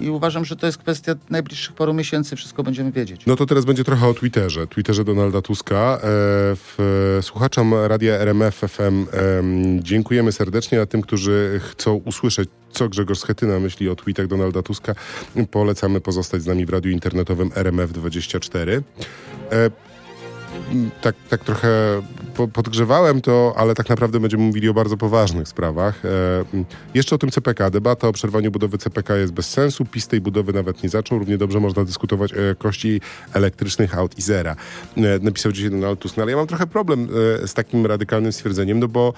I 0.00 0.10
uważam, 0.10 0.44
że 0.44 0.56
to 0.56 0.66
jest 0.66 0.78
kwestia 0.78 1.14
najbliższych 1.30 1.74
paru 1.74 1.94
miesięcy, 1.94 2.36
wszystko 2.36 2.62
będziemy 2.62 2.92
wiedzieć. 2.92 3.26
No 3.26 3.36
to 3.36 3.46
teraz 3.46 3.64
będzie 3.64 3.84
trochę 3.84 4.06
o 4.08 4.14
Twitterze. 4.14 4.66
Twitterze 4.66 5.04
Donalda 5.04 5.42
Tuska. 5.42 6.00
E, 7.18 7.22
słuchaczom 7.22 7.74
radia 7.74 8.14
RMF 8.14 8.56
FM 8.56 9.06
dziękujemy 9.78 10.32
serdecznie, 10.32 10.80
a 10.80 10.86
tym, 10.86 11.02
którzy 11.02 11.60
chcą 11.64 11.94
usłyszeć 11.94 12.48
co 12.72 12.88
Grzegorz 12.88 13.18
Schetyna 13.18 13.58
myśli 13.58 13.88
o 13.88 13.96
tweetach 13.96 14.26
Donalda 14.26 14.62
Tuska, 14.62 14.94
polecamy 15.50 16.00
pozostać 16.00 16.42
z 16.42 16.46
nami 16.46 16.66
w 16.66 16.70
radiu 16.70 16.90
internetowym 16.90 17.50
RMF24 17.50 18.82
tak, 21.02 21.14
tak 21.28 21.44
trochę 21.44 22.02
podgrzewałem 22.52 23.20
to, 23.20 23.54
ale 23.56 23.74
tak 23.74 23.88
naprawdę 23.88 24.20
będziemy 24.20 24.42
mówili 24.44 24.68
o 24.68 24.74
bardzo 24.74 24.96
poważnych 24.96 25.48
sprawach. 25.48 26.04
E, 26.04 26.08
jeszcze 26.94 27.14
o 27.14 27.18
tym 27.18 27.30
CPK. 27.30 27.70
Debata 27.70 28.08
o 28.08 28.12
przerwaniu 28.12 28.50
budowy 28.50 28.78
CPK 28.78 29.16
jest 29.16 29.32
bez 29.32 29.50
sensu. 29.50 29.84
PiS 29.84 30.08
tej 30.08 30.20
budowy 30.20 30.52
nawet 30.52 30.82
nie 30.82 30.88
zaczął. 30.88 31.18
Równie 31.18 31.38
dobrze 31.38 31.60
można 31.60 31.84
dyskutować 31.84 32.32
o 32.32 32.40
jakości 32.40 33.00
elektrycznych 33.32 33.98
aut 33.98 34.18
i 34.18 34.22
zera. 34.22 34.56
E, 34.96 35.18
napisał 35.18 35.52
dzisiaj 35.52 35.70
Donald 35.70 36.00
Tusk. 36.00 36.16
No, 36.16 36.22
ale 36.22 36.32
ja 36.32 36.36
mam 36.36 36.46
trochę 36.46 36.66
problem 36.66 37.08
e, 37.42 37.48
z 37.48 37.54
takim 37.54 37.86
radykalnym 37.86 38.32
stwierdzeniem, 38.32 38.78
no 38.78 38.88
bo 38.88 39.12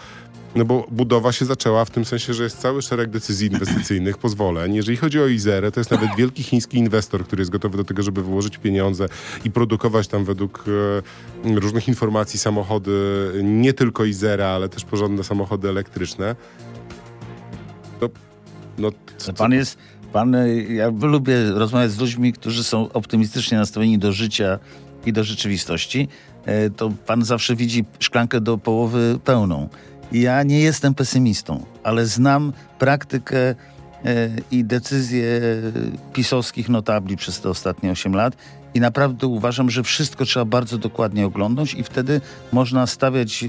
no 0.55 0.65
bo 0.65 0.87
budowa 0.91 1.33
się 1.33 1.45
zaczęła 1.45 1.85
w 1.85 1.91
tym 1.91 2.05
sensie, 2.05 2.35
że 2.35 2.45
jest 2.45 2.59
cały 2.59 2.83
szereg 2.83 3.11
decyzji 3.11 3.49
inwestycyjnych, 3.49 4.19
pozwoleń. 4.19 4.75
Jeżeli 4.75 4.97
chodzi 4.97 5.21
o 5.21 5.27
Izerę, 5.27 5.73
to 5.73 5.81
jest 5.81 5.91
nawet 5.91 6.11
wielki 6.17 6.43
chiński 6.43 6.79
inwestor, 6.79 7.25
który 7.25 7.41
jest 7.41 7.51
gotowy 7.51 7.77
do 7.77 7.85
tego, 7.85 8.03
żeby 8.03 8.23
wyłożyć 8.23 8.59
pieniądze 8.59 9.09
i 9.45 9.51
produkować 9.51 10.09
tam 10.09 10.25
według 10.25 10.65
e, 11.45 11.61
różnych 11.61 11.89
informacji 11.89 12.39
samochody, 12.39 12.91
nie 13.43 13.73
tylko 13.73 14.05
Izera, 14.05 14.47
ale 14.47 14.69
też 14.69 14.85
porządne 14.85 15.25
samochody 15.25 15.69
elektryczne. 15.69 16.37
No, 18.01 18.09
no, 18.79 18.91
co, 19.19 19.33
pan 19.33 19.53
jest, 19.53 19.79
pan, 20.13 20.37
ja 20.69 20.93
lubię 21.03 21.51
rozmawiać 21.51 21.91
z 21.91 21.99
ludźmi, 21.99 22.33
którzy 22.33 22.65
są 22.65 22.93
optymistycznie 22.93 23.59
nastawieni 23.59 23.99
do 23.99 24.13
życia 24.13 24.59
i 25.07 25.13
do 25.13 25.25
rzeczywistości. 25.25 26.09
E, 26.45 26.71
to 26.71 26.93
pan 27.07 27.25
zawsze 27.25 27.57
widzi 27.57 27.85
szklankę 27.99 28.41
do 28.41 28.59
połowy 28.59 29.19
pełną. 29.25 29.69
Ja 30.13 30.43
nie 30.43 30.61
jestem 30.61 30.95
pesymistą, 30.95 31.67
ale 31.83 32.07
znam 32.07 32.53
praktykę 32.79 33.39
e, 33.39 33.55
i 34.51 34.65
decyzje 34.65 35.41
pisowskich 36.13 36.69
notabli 36.69 37.17
przez 37.17 37.41
te 37.41 37.49
ostatnie 37.49 37.91
8 37.91 38.15
lat 38.15 38.37
i 38.75 38.81
naprawdę 38.81 39.27
uważam, 39.27 39.71
że 39.71 39.83
wszystko 39.83 40.25
trzeba 40.25 40.45
bardzo 40.45 40.79
dokładnie 40.79 41.27
oglądać 41.27 41.75
i 41.75 41.83
wtedy 41.83 42.21
można 42.53 42.87
stawiać, 42.87 43.45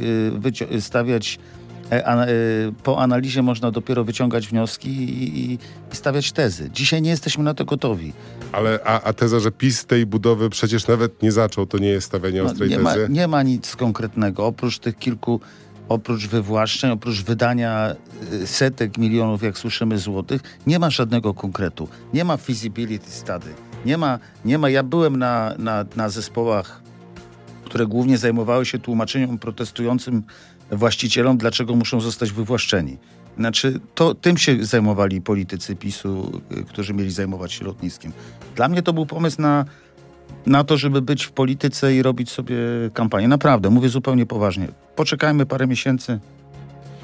e, 0.72 0.82
stawiać 0.82 1.40
E, 1.92 2.08
e, 2.08 2.28
po 2.84 3.02
analizie 3.02 3.42
można 3.42 3.72
dopiero 3.72 4.04
wyciągać 4.04 4.48
wnioski 4.48 4.90
i, 4.90 5.54
i, 5.54 5.60
stawiać 5.92 6.32
tezy. 6.32 6.70
Dzisiaj 6.74 7.02
nie 7.02 7.10
jesteśmy 7.10 7.44
na 7.44 7.54
to 7.54 7.66
gotowi. 7.66 8.14
Ale 8.52 8.80
a, 8.86 9.02
a 9.02 9.14
teza, 9.14 9.40
że 9.40 9.52
PiS 9.52 9.86
tej 9.86 10.06
budowy 10.06 10.50
przecież 10.50 10.88
nawet 10.88 11.22
nie 11.22 11.32
zaczął, 11.32 11.66
to 11.66 11.78
nie 11.78 11.88
jest 11.88 12.08
stawianie 12.08 12.44
no, 12.44 12.50
ostrej 12.52 12.70
nie 12.70 12.76
tezy? 12.76 12.84
Ma, 12.84 13.08
nie 13.10 13.28
ma 13.28 13.44
nic 13.44 13.76
konkretnego, 13.76 14.46
oprócz 14.46 14.80
tych 14.80 14.98
kilku, 14.98 15.40
oprócz 15.90 16.28
wywłaszczeń, 16.28 16.92
oprócz 16.92 17.24
wydania 17.24 17.96
y, 18.34 18.48
setek 18.48 18.98
milionów, 18.98 19.44
jak 19.44 19.58
słyszymy, 19.58 19.98
złotych, 19.98 20.42
nie 20.68 20.80
ma 20.80 20.90
żadnego 20.90 21.34
konkretu. 21.34 21.88
Nie 22.14 22.26
ma 22.26 22.38
feasibility 22.38 23.12
study. 23.12 23.54
Nie 23.86 23.98
ma, 23.98 24.20
nie 24.46 24.58
ma 24.58 24.70
ja 24.70 24.84
byłem 24.84 25.16
na, 25.16 25.56
na, 25.58 25.86
na 25.96 26.10
zespołach, 26.10 26.82
które 27.66 27.88
głównie 27.88 28.18
zajmowały 28.18 28.66
się 28.66 28.80
tłumaczeniem 28.80 29.38
protestującym 29.38 30.24
właścicielom, 30.72 31.38
dlaczego 31.38 31.76
muszą 31.76 32.02
zostać 32.02 32.32
wywłaszczeni. 32.32 32.98
Znaczy, 33.38 33.80
to 33.96 34.16
tym 34.16 34.38
się 34.38 34.66
zajmowali 34.66 35.22
politycy 35.22 35.76
PiSu, 35.76 36.42
y, 36.52 36.64
którzy 36.64 36.94
mieli 36.94 37.12
zajmować 37.12 37.54
się 37.54 37.66
lotniskiem. 37.66 38.12
Dla 38.56 38.68
mnie 38.68 38.82
to 38.82 38.94
był 38.94 39.06
pomysł 39.06 39.42
na, 39.42 39.66
na 40.46 40.64
to, 40.64 40.78
żeby 40.78 41.02
być 41.02 41.24
w 41.24 41.32
polityce 41.32 41.96
i 41.96 42.02
robić 42.02 42.30
sobie 42.30 42.58
kampanię. 42.94 43.28
Naprawdę, 43.28 43.70
mówię 43.70 43.90
zupełnie 43.90 44.26
poważnie. 44.26 44.68
Poczekajmy 44.96 45.46
parę 45.46 45.68
miesięcy, 45.68 46.20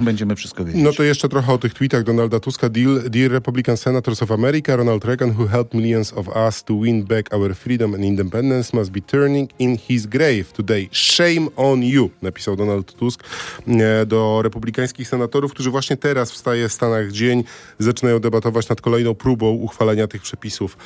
Będziemy 0.02 0.36
wszystko 0.36 0.64
wiedzieć. 0.64 0.82
No 0.82 0.92
to 0.92 1.02
jeszcze 1.02 1.28
trochę 1.28 1.52
o 1.52 1.58
tych 1.58 1.74
tweetach 1.74 2.02
Donalda 2.02 2.40
Tuska. 2.40 2.68
Dear, 2.68 3.10
dear 3.10 3.30
Republican 3.30 3.76
Senators 3.76 4.22
of 4.22 4.30
America, 4.30 4.76
Ronald 4.76 5.04
Reagan, 5.04 5.30
who 5.30 5.46
helped 5.46 5.74
millions 5.74 6.12
of 6.12 6.28
us 6.48 6.64
to 6.64 6.80
win 6.80 7.04
back 7.04 7.34
our 7.34 7.54
freedom 7.54 7.94
and 7.94 8.04
independence, 8.04 8.76
must 8.76 8.90
be 8.90 9.00
turning 9.00 9.50
in 9.58 9.78
his 9.78 10.06
grave 10.06 10.44
today. 10.44 10.88
Shame 10.92 11.48
on 11.56 11.82
you, 11.82 12.10
napisał 12.22 12.56
Donald 12.56 12.94
Tusk 12.94 13.24
e, 13.66 14.06
do 14.06 14.42
republikańskich 14.42 15.08
senatorów, 15.08 15.52
którzy 15.52 15.70
właśnie 15.70 15.96
teraz 15.96 16.32
wstaje 16.32 16.68
w 16.68 16.72
Stanach 16.72 17.12
dzień, 17.12 17.44
zaczynają 17.78 18.18
debatować 18.18 18.68
nad 18.68 18.80
kolejną 18.80 19.14
próbą 19.14 19.50
uchwalenia 19.50 20.06
tych 20.06 20.22
przepisów 20.22 20.76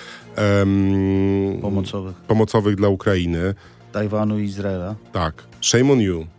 um, 0.58 1.58
pomocowych. 1.62 2.16
pomocowych 2.16 2.76
dla 2.76 2.88
Ukrainy. 2.88 3.54
Tajwanu 3.92 4.38
i 4.38 4.44
Izraela. 4.44 4.94
Tak. 5.12 5.42
Shame 5.60 5.92
on 5.92 6.00
you. 6.00 6.35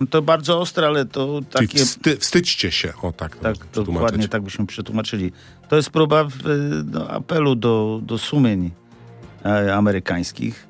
No 0.00 0.06
to 0.06 0.22
bardzo 0.22 0.60
ostre, 0.60 0.86
ale 0.86 1.04
to 1.04 1.40
takie... 1.50 1.68
Czyli 1.68 1.84
wsty, 1.84 2.16
wstydźcie 2.16 2.70
się, 2.70 2.92
o 3.02 3.12
tak 3.12 3.36
Tak, 3.36 3.56
dokładnie 3.72 4.28
tak 4.28 4.42
byśmy 4.42 4.66
przetłumaczyli. 4.66 5.32
To 5.68 5.76
jest 5.76 5.90
próba 5.90 6.24
w, 6.24 6.34
no, 6.92 7.10
apelu 7.10 7.54
do, 7.54 8.00
do 8.02 8.18
sumień 8.18 8.70
e, 9.44 9.74
amerykańskich. 9.74 10.66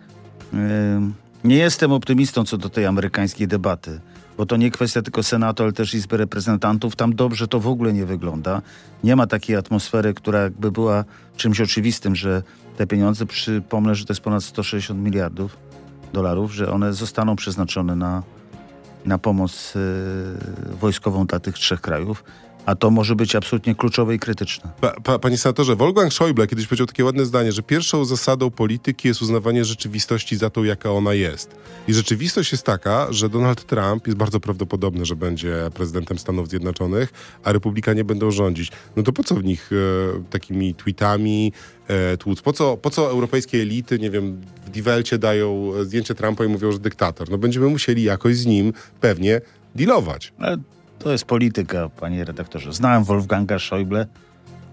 E, 0.55 1.11
nie 1.45 1.57
jestem 1.57 1.93
optymistą 1.93 2.45
co 2.45 2.59
do 2.59 2.69
tej 2.69 2.87
amerykańskiej 2.87 3.49
debaty, 3.49 4.01
bo 4.37 4.47
to 4.47 4.57
nie 4.57 4.71
kwestia 4.71 5.03
tylko 5.03 5.23
Senatu, 5.23 5.63
ale 5.63 5.73
też 5.73 5.95
Izby 5.95 6.17
Reprezentantów. 6.17 6.97
Tam 6.97 7.15
dobrze 7.15 7.49
to 7.49 7.61
w 7.61 7.69
ogóle 7.69 7.93
nie 7.93 8.07
wygląda. 8.07 8.63
Nie 9.05 9.17
ma 9.17 9.27
takiej 9.27 9.57
atmosfery, 9.57 10.15
która 10.15 10.41
jakby 10.41 10.73
była 10.73 11.05
czymś 11.37 11.61
oczywistym, 11.61 12.17
że 12.17 12.43
te 12.77 12.87
pieniądze, 12.87 13.27
przypomnę, 13.27 13.95
że 13.95 14.05
to 14.05 14.13
jest 14.13 14.21
ponad 14.21 14.45
160 14.45 15.01
miliardów 15.01 15.57
dolarów, 16.13 16.55
że 16.55 16.73
one 16.73 16.93
zostaną 16.93 17.37
przeznaczone 17.37 17.97
na 17.97 18.23
na 19.05 19.19
pomoc 19.19 19.77
y, 19.77 19.81
wojskową 20.81 21.27
dla 21.27 21.41
tych 21.41 21.55
trzech 21.55 21.81
krajów. 21.81 22.25
A 22.67 22.75
to 22.75 22.91
może 22.91 23.17
być 23.17 23.37
absolutnie 23.37 23.75
kluczowe 23.75 24.15
i 24.15 24.19
krytyczne. 24.19 24.71
Pa, 24.81 25.01
pa, 25.01 25.19
panie 25.19 25.39
senatorze, 25.39 25.77
Wolfgang 25.77 26.13
Schäuble 26.13 26.47
kiedyś 26.47 26.67
powiedział 26.67 26.87
takie 26.87 27.05
ładne 27.05 27.25
zdanie, 27.25 27.53
że 27.53 27.63
pierwszą 27.63 28.05
zasadą 28.05 28.51
polityki 28.51 29.09
jest 29.09 29.23
uznawanie 29.23 29.65
rzeczywistości 29.65 30.37
za 30.37 30.51
tą, 30.51 30.65
jaka 30.65 30.91
ona 30.91 31.15
jest. 31.15 31.57
I 31.89 31.95
rzeczywistość 31.95 32.53
jest 32.53 32.65
taka, 32.65 33.07
że 33.11 33.29
Donald 33.29 33.67
Trump 33.67 34.07
jest 34.07 34.19
bardzo 34.19 34.41
prawdopodobny, 34.41 35.07
że 35.07 35.17
będzie 35.17 35.55
prezydentem 35.75 36.19
Stanów 36.19 36.49
Zjednoczonych, 36.49 37.13
a 37.45 37.53
republikanie 37.53 38.05
będą 38.05 38.31
rządzić. 38.31 38.73
No 38.97 39.03
to 39.03 39.13
po 39.13 39.25
co 39.25 39.35
w 39.35 39.45
nich 39.45 39.71
e, 39.73 40.23
takimi 40.31 40.75
tweetami 40.75 41.53
e, 41.89 42.17
tłuc? 42.17 42.43
Po 42.43 42.53
co, 42.53 42.77
po 42.77 42.91
co 42.91 43.11
europejskie 43.11 43.63
elity, 43.63 43.99
nie 43.99 44.11
wiem, 44.11 44.41
w 44.67 44.71
Divelcie 44.71 45.19
dają 45.19 45.73
zdjęcie 45.83 46.15
Trumpa 46.15 46.45
i 46.45 46.49
mówią, 46.49 46.73
że 46.73 46.79
dyktator? 46.79 47.31
No 47.31 47.39
będziemy 47.39 47.69
musieli 47.69 48.03
jakoś 48.03 48.37
z 48.37 48.47
nim 48.47 48.73
pewnie 49.01 49.41
dealować. 49.75 50.33
Ale 50.39 50.57
to 51.05 51.13
jest 51.13 51.25
polityka, 51.25 51.89
panie 51.89 52.25
redaktorze. 52.25 52.73
Znałem 52.73 53.05
Wolfganga 53.05 53.57
Schäuble, 53.57 54.07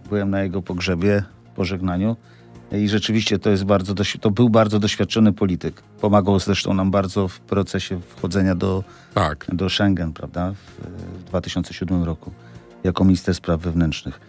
byłem 0.09 0.29
na 0.29 0.41
jego 0.43 0.61
pogrzebie, 0.61 1.23
pożegnaniu 1.55 2.15
i 2.71 2.89
rzeczywiście 2.89 3.39
to 3.39 3.49
jest 3.49 3.63
bardzo, 3.63 3.93
to 4.21 4.31
był 4.31 4.49
bardzo 4.49 4.79
doświadczony 4.79 5.33
polityk. 5.33 5.81
Pomagał 6.01 6.39
zresztą 6.39 6.73
nam 6.73 6.91
bardzo 6.91 7.27
w 7.27 7.39
procesie 7.39 7.99
wchodzenia 7.99 8.55
do, 8.55 8.83
tak. 9.13 9.45
do 9.53 9.69
Schengen, 9.69 10.13
prawda, 10.13 10.53
w, 10.53 10.87
w 11.19 11.23
2007 11.23 12.03
roku, 12.03 12.31
jako 12.83 13.03
minister 13.03 13.35
spraw 13.35 13.61
wewnętrznych 13.61 14.19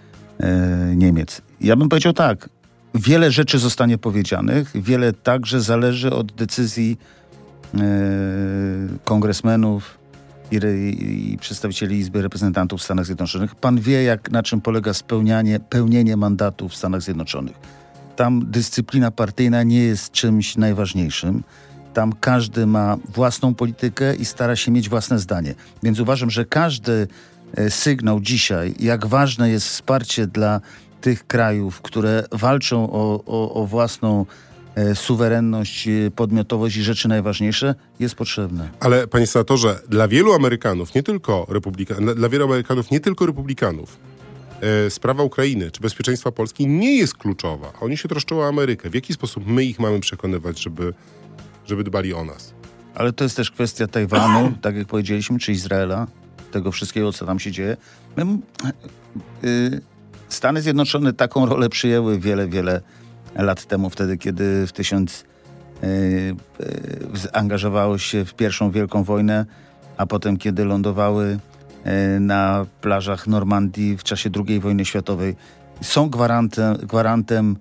e, 0.41 0.97
Niemiec. 0.97 1.43
Ja 1.61 1.77
bym 1.77 1.89
powiedział 1.89 2.13
tak, 2.13 2.49
wiele 2.95 3.31
rzeczy 3.31 3.59
zostanie 3.59 3.99
powiedzianych, 3.99 4.71
wiele 4.75 5.13
także 5.13 5.61
zależy 5.61 6.13
od 6.13 6.33
decyzji 6.33 6.99
e, 7.75 7.79
kongresmenów, 9.05 10.02
i, 10.53 11.33
i 11.33 11.39
przedstawicieli 11.39 11.99
Izby 11.99 12.23
Reprezentantów 12.23 12.81
w 12.81 12.85
Stanach 12.85 13.07
Zjednoczonych. 13.07 13.55
Pan 13.55 13.81
wie, 13.81 14.03
jak, 14.03 14.31
na 14.31 14.43
czym 14.43 14.61
polega 14.61 14.95
spełnianie, 14.95 15.61
pełnienie 15.61 16.17
mandatu 16.17 16.69
w 16.69 16.75
Stanach 16.75 17.03
Zjednoczonych. 17.03 17.57
Tam 18.17 18.51
dyscyplina 18.51 19.11
partyjna 19.11 19.63
nie 19.63 19.85
jest 19.85 20.13
czymś 20.13 20.57
najważniejszym. 20.57 21.43
Tam 21.95 22.13
każdy 22.13 22.67
ma 22.67 22.97
własną 23.09 23.55
politykę 23.55 24.15
i 24.15 24.25
stara 24.25 24.57
się 24.57 24.71
mieć 24.71 24.89
własne 24.89 25.19
zdanie. 25.19 25.55
Więc 25.83 26.01
uważam, 26.01 26.31
że 26.31 26.45
każdy 26.45 27.09
e, 27.55 27.71
sygnał 27.71 28.21
dzisiaj, 28.21 28.75
jak 28.81 29.07
ważne 29.07 29.51
jest 29.51 29.67
wsparcie 29.67 30.27
dla 30.27 30.61
tych 31.01 31.27
krajów, 31.27 31.83
które 31.83 32.25
walczą 32.33 32.91
o, 32.93 33.25
o, 33.27 33.55
o 33.55 33.67
własną 33.67 34.27
suwerenność, 34.95 35.89
e, 35.89 36.11
podmiotowość 36.11 36.77
i 36.77 36.83
rzeczy 36.83 37.09
najważniejsze 37.09 37.75
jest 38.01 38.15
potrzebne. 38.15 38.69
Ale 38.81 39.07
panie 39.07 39.27
senatorze, 39.27 39.79
dla 39.89 40.09
wielu 40.09 40.33
Amerykanów, 40.33 40.95
nie 40.95 41.03
tylko 41.03 41.47
republikanów, 41.49 42.17
dla 42.17 42.29
wielu 42.29 42.45
Amerykanów, 42.45 42.91
nie 42.91 43.01
tylko 43.01 43.27
republikanów, 43.27 43.99
e, 44.61 44.91
sprawa 44.91 45.23
Ukrainy 45.23 45.71
czy 45.71 45.81
bezpieczeństwa 45.81 46.33
Polski 46.33 46.67
nie 46.67 46.97
jest 46.97 47.15
kluczowa. 47.15 47.73
Oni 47.81 47.97
się 47.97 48.09
troszczą 48.09 48.41
o 48.41 48.49
Amerykę. 48.49 48.91
W 48.91 48.95
jaki 48.95 49.15
sposób 49.15 49.47
my 49.47 49.65
ich 49.65 49.79
mamy 49.79 50.01
przekonywać, 50.01 50.63
żeby, 50.63 50.95
żeby 51.67 51.85
dbali 51.85 52.15
o 52.15 52.25
nas? 52.25 52.55
Ale 52.95 53.13
to 53.13 53.25
jest 53.25 53.37
też 53.37 53.51
kwestia 53.51 53.87
Tajwanu, 53.87 54.53
tak 54.63 54.77
jak 54.77 54.87
powiedzieliśmy, 54.87 55.39
czy 55.39 55.53
Izraela, 55.53 56.07
tego 56.51 56.73
wszystkiego, 56.73 57.13
co 57.13 57.27
tam 57.27 57.39
się 57.39 57.53
dzieje. 57.53 57.77
My, 58.17 58.39
y, 59.45 59.81
Stany 60.29 60.63
Zjednoczone 60.63 61.13
taką 61.13 61.47
rolę 61.47 61.69
przyjęły 61.69 62.19
wiele, 62.19 62.49
wiele 62.49 62.81
lat 63.35 63.65
temu, 63.65 63.91
wtedy 63.91 64.19
kiedy 64.19 64.67
w 64.67 64.73
tysiąc 64.73 65.25
yy, 65.83 65.89
yy, 65.89 67.33
angażowały 67.33 67.99
się 67.99 68.25
w 68.25 68.35
pierwszą 68.35 68.71
wielką 68.71 69.05
wojnę, 69.05 69.47
a 69.97 70.07
potem 70.07 70.37
kiedy 70.37 70.65
lądowały 70.65 71.39
yy, 71.85 72.21
na 72.21 72.67
plażach 72.81 73.27
Normandii 73.27 73.97
w 73.97 74.03
czasie 74.03 74.31
II 74.49 74.61
wojny 74.61 74.85
światowej. 74.85 75.37
Są 75.81 76.11
gwarantem, 76.11 76.77
gwarantem 76.77 77.57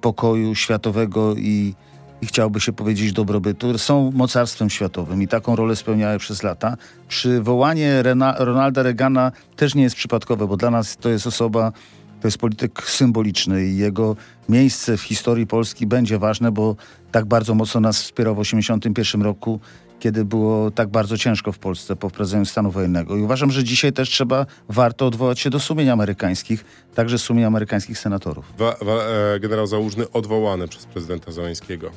pokoju 0.00 0.54
światowego 0.54 1.34
i, 1.34 1.74
i 2.22 2.26
chciałoby 2.26 2.60
się 2.60 2.72
powiedzieć 2.72 3.12
dobrobytu. 3.12 3.78
Są 3.78 4.10
mocarstwem 4.14 4.70
światowym 4.70 5.22
i 5.22 5.28
taką 5.28 5.56
rolę 5.56 5.76
spełniały 5.76 6.18
przez 6.18 6.42
lata. 6.42 6.76
Przywołanie 7.08 8.02
Rena, 8.02 8.34
Ronalda 8.38 8.82
Reagana 8.82 9.32
też 9.56 9.74
nie 9.74 9.82
jest 9.82 9.96
przypadkowe, 9.96 10.46
bo 10.46 10.56
dla 10.56 10.70
nas 10.70 10.96
to 10.96 11.08
jest 11.08 11.26
osoba, 11.26 11.72
to 12.20 12.28
jest 12.28 12.38
polityk 12.38 12.82
symboliczny 12.82 13.66
i 13.66 13.76
jego 13.76 14.16
miejsce 14.48 14.96
w 14.96 15.02
historii 15.02 15.46
Polski 15.46 15.86
będzie 15.86 16.18
ważne, 16.18 16.52
bo 16.52 16.76
tak 17.12 17.24
bardzo 17.26 17.54
mocno 17.54 17.80
nas 17.80 18.02
wspierał 18.02 18.34
w 18.34 18.38
1981 18.38 19.22
roku, 19.22 19.60
kiedy 20.00 20.24
było 20.24 20.70
tak 20.70 20.88
bardzo 20.88 21.18
ciężko 21.18 21.52
w 21.52 21.58
Polsce 21.58 21.96
po 21.96 22.08
wprowadzeniu 22.08 22.44
stanu 22.44 22.70
wojennego. 22.70 23.16
I 23.16 23.22
uważam, 23.22 23.50
że 23.50 23.64
dzisiaj 23.64 23.92
też 23.92 24.08
trzeba, 24.10 24.46
warto 24.68 25.06
odwołać 25.06 25.40
się 25.40 25.50
do 25.50 25.60
sumień 25.60 25.88
amerykańskich, 25.88 26.64
także 26.94 27.18
sumień 27.18 27.44
amerykańskich 27.44 27.98
senatorów. 27.98 28.44
Wa, 28.58 28.76
wa, 28.82 28.92
e, 28.92 29.40
generał 29.40 29.66
Załużny 29.66 30.10
odwołany 30.10 30.68
przez 30.68 30.86
prezydenta 30.86 31.32
Załęskiego. 31.32 31.90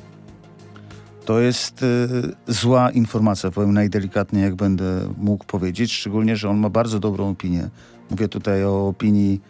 To 1.24 1.40
jest 1.40 1.82
y, 1.82 2.08
zła 2.46 2.90
informacja, 2.90 3.50
powiem 3.50 3.72
najdelikatniej, 3.72 4.42
jak 4.42 4.54
będę 4.54 5.14
mógł 5.18 5.44
powiedzieć, 5.44 5.92
szczególnie, 5.92 6.36
że 6.36 6.50
on 6.50 6.58
ma 6.58 6.70
bardzo 6.70 7.00
dobrą 7.00 7.30
opinię. 7.30 7.68
Mówię 8.10 8.28
tutaj 8.28 8.64
o 8.64 8.88
opinii 8.88 9.40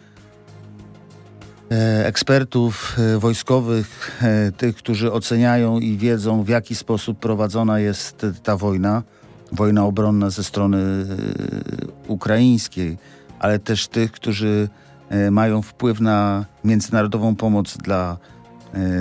ekspertów 2.05 2.95
e, 2.99 3.19
wojskowych, 3.19 4.21
e, 4.21 4.51
tych, 4.51 4.75
którzy 4.75 5.11
oceniają 5.11 5.79
i 5.79 5.97
wiedzą, 5.97 6.43
w 6.43 6.49
jaki 6.49 6.75
sposób 6.75 7.19
prowadzona 7.19 7.79
jest 7.79 8.25
ta 8.43 8.57
wojna, 8.57 9.03
wojna 9.51 9.85
obronna 9.85 10.29
ze 10.29 10.43
strony 10.43 10.77
ukraińskiej, 12.07 12.97
ale 13.39 13.59
też 13.59 13.87
tych, 13.87 14.11
którzy 14.11 14.69
mają 15.31 15.61
wpływ 15.61 15.99
na 15.99 16.45
międzynarodową 16.63 17.35
pomoc 17.35 17.77
dla, 17.77 18.17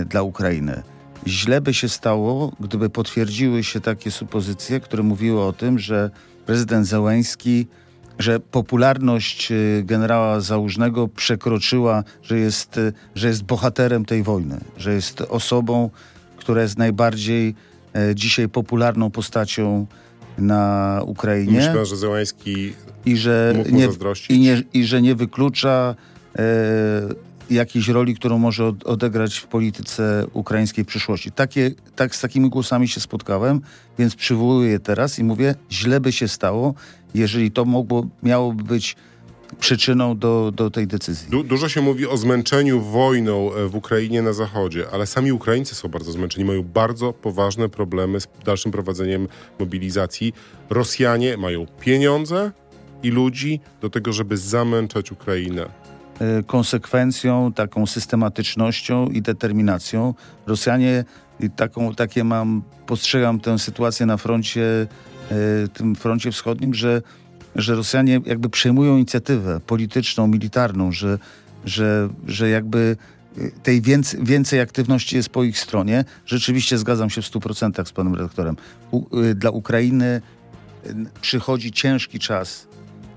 dla 0.08 0.22
Ukrainy. 0.22 0.82
Źle 1.26 1.60
by 1.60 1.74
się 1.74 1.88
stało, 1.88 2.52
gdyby 2.60 2.90
potwierdziły 2.90 3.64
się 3.64 3.80
takie 3.80 4.10
supozycje, 4.10 4.80
które 4.80 5.02
mówiły 5.02 5.42
o 5.42 5.52
tym, 5.52 5.78
że 5.78 6.10
prezydent 6.46 6.86
Zełęński 6.86 7.66
że 8.18 8.40
popularność 8.40 9.52
y, 9.52 9.82
generała 9.86 10.40
Załużnego 10.40 11.08
przekroczyła, 11.08 12.04
że 12.22 12.38
jest, 12.38 12.78
y, 12.78 12.92
że 13.14 13.28
jest 13.28 13.42
bohaterem 13.42 14.04
tej 14.04 14.22
wojny, 14.22 14.60
że 14.76 14.94
jest 14.94 15.20
osobą, 15.20 15.90
która 16.36 16.62
jest 16.62 16.78
najbardziej 16.78 17.54
e, 17.94 18.14
dzisiaj 18.14 18.48
popularną 18.48 19.10
postacią 19.10 19.86
na 20.38 21.00
Ukrainie. 21.06 21.58
Myślę, 21.58 21.86
że 21.86 21.96
Zełański 21.96 22.72
i 23.06 23.16
że 23.16 23.54
nie, 23.72 23.86
zazdrościć. 23.86 24.30
i, 24.30 24.40
nie, 24.40 24.62
i 24.74 24.84
że 24.84 25.02
nie 25.02 25.14
wyklucza 25.14 25.94
e, 26.38 26.42
jakiejś 27.50 27.88
roli, 27.88 28.14
którą 28.14 28.38
może 28.38 28.66
od, 28.66 28.86
odegrać 28.86 29.38
w 29.38 29.46
polityce 29.46 30.26
ukraińskiej 30.32 30.84
przyszłości. 30.84 31.32
Takie, 31.32 31.70
tak 31.96 32.14
z 32.14 32.20
takimi 32.20 32.50
głosami 32.50 32.88
się 32.88 33.00
spotkałem, 33.00 33.60
więc 33.98 34.14
przywołuję 34.14 34.70
je 34.70 34.80
teraz 34.80 35.18
i 35.18 35.24
mówię, 35.24 35.54
źle 35.70 36.00
by 36.00 36.12
się 36.12 36.28
stało, 36.28 36.74
jeżeli 37.14 37.50
to 37.50 37.64
mogło, 37.64 38.06
miałoby 38.22 38.64
być 38.64 38.96
przyczyną 39.60 40.18
do, 40.18 40.52
do 40.54 40.70
tej 40.70 40.86
decyzji. 40.86 41.30
Du 41.30 41.44
dużo 41.44 41.68
się 41.68 41.82
mówi 41.82 42.06
o 42.06 42.16
zmęczeniu 42.16 42.80
wojną 42.80 43.54
e, 43.54 43.68
w 43.68 43.74
Ukrainie 43.74 44.22
na 44.22 44.32
zachodzie, 44.32 44.86
ale 44.92 45.06
sami 45.06 45.32
Ukraińcy 45.32 45.74
są 45.74 45.88
bardzo 45.88 46.12
zmęczeni, 46.12 46.44
mają 46.44 46.62
bardzo 46.62 47.12
poważne 47.12 47.68
problemy 47.68 48.20
z 48.20 48.28
dalszym 48.44 48.72
prowadzeniem 48.72 49.28
mobilizacji. 49.58 50.32
Rosjanie 50.70 51.36
mają 51.36 51.66
pieniądze 51.80 52.52
i 53.02 53.10
ludzi 53.10 53.60
do 53.80 53.90
tego, 53.90 54.12
żeby 54.12 54.36
zamęczać 54.36 55.12
Ukrainę. 55.12 55.83
E, 56.20 56.42
konsekwencją, 56.42 57.52
taką 57.52 57.86
systematycznością 57.86 59.06
i 59.06 59.22
determinacją. 59.22 60.14
Rosjanie, 60.46 61.04
i 61.40 61.50
taką, 61.50 61.94
takie 61.94 62.24
mam, 62.24 62.62
postrzegam 62.86 63.40
tę 63.40 63.58
sytuację 63.58 64.06
na 64.06 64.16
froncie, 64.16 64.86
e, 65.30 65.68
tym 65.68 65.94
froncie 65.94 66.32
wschodnim, 66.32 66.74
że, 66.74 67.02
że 67.56 67.74
Rosjanie 67.74 68.20
jakby 68.26 68.48
przejmują 68.48 68.96
inicjatywę 68.96 69.60
polityczną, 69.60 70.26
militarną, 70.26 70.92
że, 70.92 71.18
że, 71.64 72.08
że 72.26 72.48
jakby 72.48 72.96
e, 73.38 73.50
tej 73.50 73.82
więcej, 73.82 74.20
więcej 74.24 74.60
aktywności 74.60 75.16
jest 75.16 75.28
po 75.28 75.44
ich 75.44 75.58
stronie. 75.58 76.04
Rzeczywiście 76.26 76.78
zgadzam 76.78 77.10
się 77.10 77.22
w 77.22 77.24
100% 77.30 77.84
z 77.84 77.92
panem 77.92 78.14
redaktorem. 78.14 78.56
U, 78.90 79.04
dla 79.34 79.50
Ukrainy 79.50 80.20
przychodzi 81.20 81.72
ciężki 81.72 82.18
czas 82.18 82.66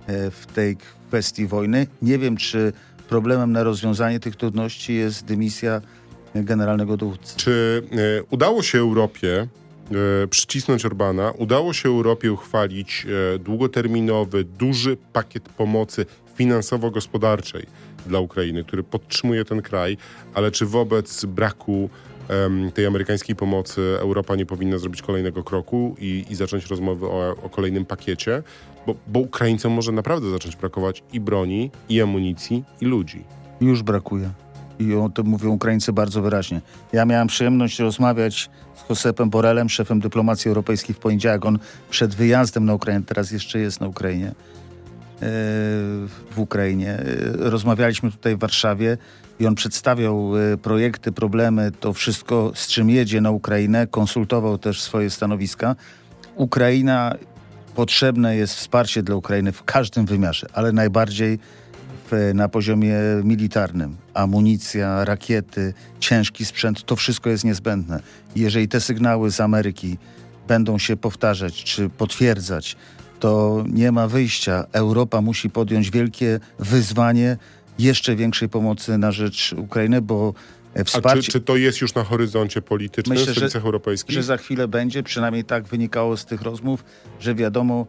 w 0.07 0.45
tej 0.55 0.77
kwestii 1.07 1.47
wojny. 1.47 1.87
Nie 2.01 2.17
wiem, 2.17 2.37
czy 2.37 2.73
problemem 3.09 3.51
na 3.51 3.63
rozwiązanie 3.63 4.19
tych 4.19 4.35
trudności 4.35 4.95
jest 4.95 5.25
dymisja 5.25 5.81
generalnego 6.35 6.97
dowódcy. 6.97 7.37
Czy 7.37 7.83
e, 7.91 8.23
udało 8.23 8.63
się 8.63 8.79
Europie 8.79 9.47
e, 10.23 10.27
przycisnąć 10.27 10.85
Orbana, 10.85 11.31
udało 11.31 11.73
się 11.73 11.89
Europie 11.89 12.31
uchwalić 12.31 13.07
e, 13.35 13.39
długoterminowy, 13.39 14.43
duży 14.43 14.97
pakiet 15.13 15.49
pomocy 15.49 16.05
finansowo-gospodarczej 16.35 17.65
dla 18.05 18.19
Ukrainy, 18.19 18.63
który 18.63 18.83
podtrzymuje 18.83 19.45
ten 19.45 19.61
kraj, 19.61 19.97
ale 20.33 20.51
czy 20.51 20.65
wobec 20.65 21.25
braku 21.25 21.89
tej 22.73 22.85
amerykańskiej 22.85 23.35
pomocy 23.35 23.81
Europa 23.99 24.35
nie 24.35 24.45
powinna 24.45 24.77
zrobić 24.77 25.01
kolejnego 25.01 25.43
kroku 25.43 25.95
i, 25.99 26.25
i 26.29 26.35
zacząć 26.35 26.65
rozmowy 26.65 27.05
o, 27.05 27.35
o, 27.43 27.49
kolejnym 27.49 27.85
pakiecie, 27.85 28.43
bo, 28.87 28.95
bo 29.07 29.19
Ukraińcom 29.19 29.73
może 29.73 29.91
naprawdę 29.91 30.31
zacząć 30.31 30.55
brakować 30.55 31.03
i 31.13 31.19
broni, 31.19 31.71
i 31.89 32.01
amunicji, 32.01 32.63
i 32.81 32.85
ludzi. 32.85 33.23
Już 33.61 33.83
brakuje. 33.83 34.29
I 34.79 34.93
o 34.93 35.09
tym 35.09 35.27
mówią 35.27 35.49
Ukraińcy 35.49 35.93
bardzo 35.93 36.21
wyraźnie. 36.21 36.61
Ja 36.93 37.05
miałem 37.05 37.27
przyjemność 37.27 37.79
rozmawiać 37.79 38.49
z 38.75 38.89
Josepem 38.89 39.29
Borelem, 39.29 39.69
szefem 39.69 39.99
dyplomacji 39.99 40.49
europejskiej 40.49 40.95
w 40.95 40.99
poniedziałek. 40.99 41.45
On 41.45 41.59
przed 41.89 42.15
wyjazdem 42.15 42.65
na 42.65 42.73
Ukrainę, 42.73 43.05
teraz 43.05 43.31
jeszcze 43.31 43.59
jest 43.59 43.81
na 43.81 43.87
Ukrainie, 43.87 44.27
e, 44.27 44.33
w 46.31 46.33
Ukrainie. 46.35 46.91
E, 46.91 47.03
rozmawialiśmy 47.37 48.11
tutaj 48.11 48.35
w 48.35 48.39
Warszawie 48.39 48.97
i 49.39 49.47
on 49.47 49.55
przedstawiał 49.55 50.37
e, 50.37 50.57
projekty, 50.57 51.11
problemy, 51.11 51.71
to 51.79 51.93
wszystko, 51.93 52.51
z 52.55 52.67
czym 52.67 52.89
jedzie 52.89 53.21
na 53.21 53.31
Ukrainę, 53.31 53.87
konsultował 53.87 54.57
też 54.57 54.81
swoje 54.81 55.09
stanowiska. 55.09 55.75
Ukraina, 56.35 57.15
potrzebne 57.77 58.35
jest 58.35 58.55
wsparcie 58.55 59.03
dla 59.03 59.15
Ukrainy 59.15 59.51
w 59.51 59.63
każdym 59.63 60.05
wymiarze, 60.05 60.47
ale 60.53 60.71
najbardziej 60.71 61.39
w, 62.11 62.31
na 62.33 62.49
poziomie 62.49 62.95
militarnym. 63.23 63.97
Amunicja, 64.13 65.05
rakiety, 65.05 65.73
ciężki 65.99 66.45
sprzęt, 66.45 66.83
to 66.83 66.95
wszystko 66.95 67.29
jest 67.29 67.43
niezbędne. 67.43 67.99
Jeżeli 68.35 68.67
te 68.67 68.81
sygnały 68.81 69.31
z 69.31 69.39
Ameryki 69.39 69.97
będą 70.47 70.77
się 70.77 70.97
powtarzać 70.97 71.63
czy 71.63 71.89
potwierdzać, 71.89 72.75
to 73.19 73.63
nie 73.69 73.91
ma 73.91 74.07
wyjścia. 74.07 74.65
Europa 74.71 75.21
musi 75.21 75.49
podjąć 75.49 75.91
wielkie 75.91 76.39
wyzwanie, 76.59 77.37
jeszcze 77.79 78.15
większej 78.15 78.49
pomocy 78.49 78.97
na 78.97 79.11
rzecz 79.11 79.55
Ukrainy, 79.57 80.01
bo 80.01 80.33
wsparcie... 80.83 81.19
A 81.19 81.21
czy, 81.21 81.31
czy 81.31 81.41
to 81.41 81.55
jest 81.55 81.81
już 81.81 81.95
na 81.95 82.03
horyzoncie 82.03 82.61
politycznym 82.61 83.17
Myślę, 83.17 83.33
w 83.33 83.37
stolicach 83.37 83.65
europejskich? 83.65 84.15
że 84.15 84.23
za 84.23 84.37
chwilę 84.37 84.67
będzie, 84.67 85.03
przynajmniej 85.03 85.43
tak 85.43 85.67
wynikało 85.67 86.17
z 86.17 86.25
tych 86.25 86.41
rozmów, 86.41 86.83
że 87.19 87.35
wiadomo, 87.35 87.87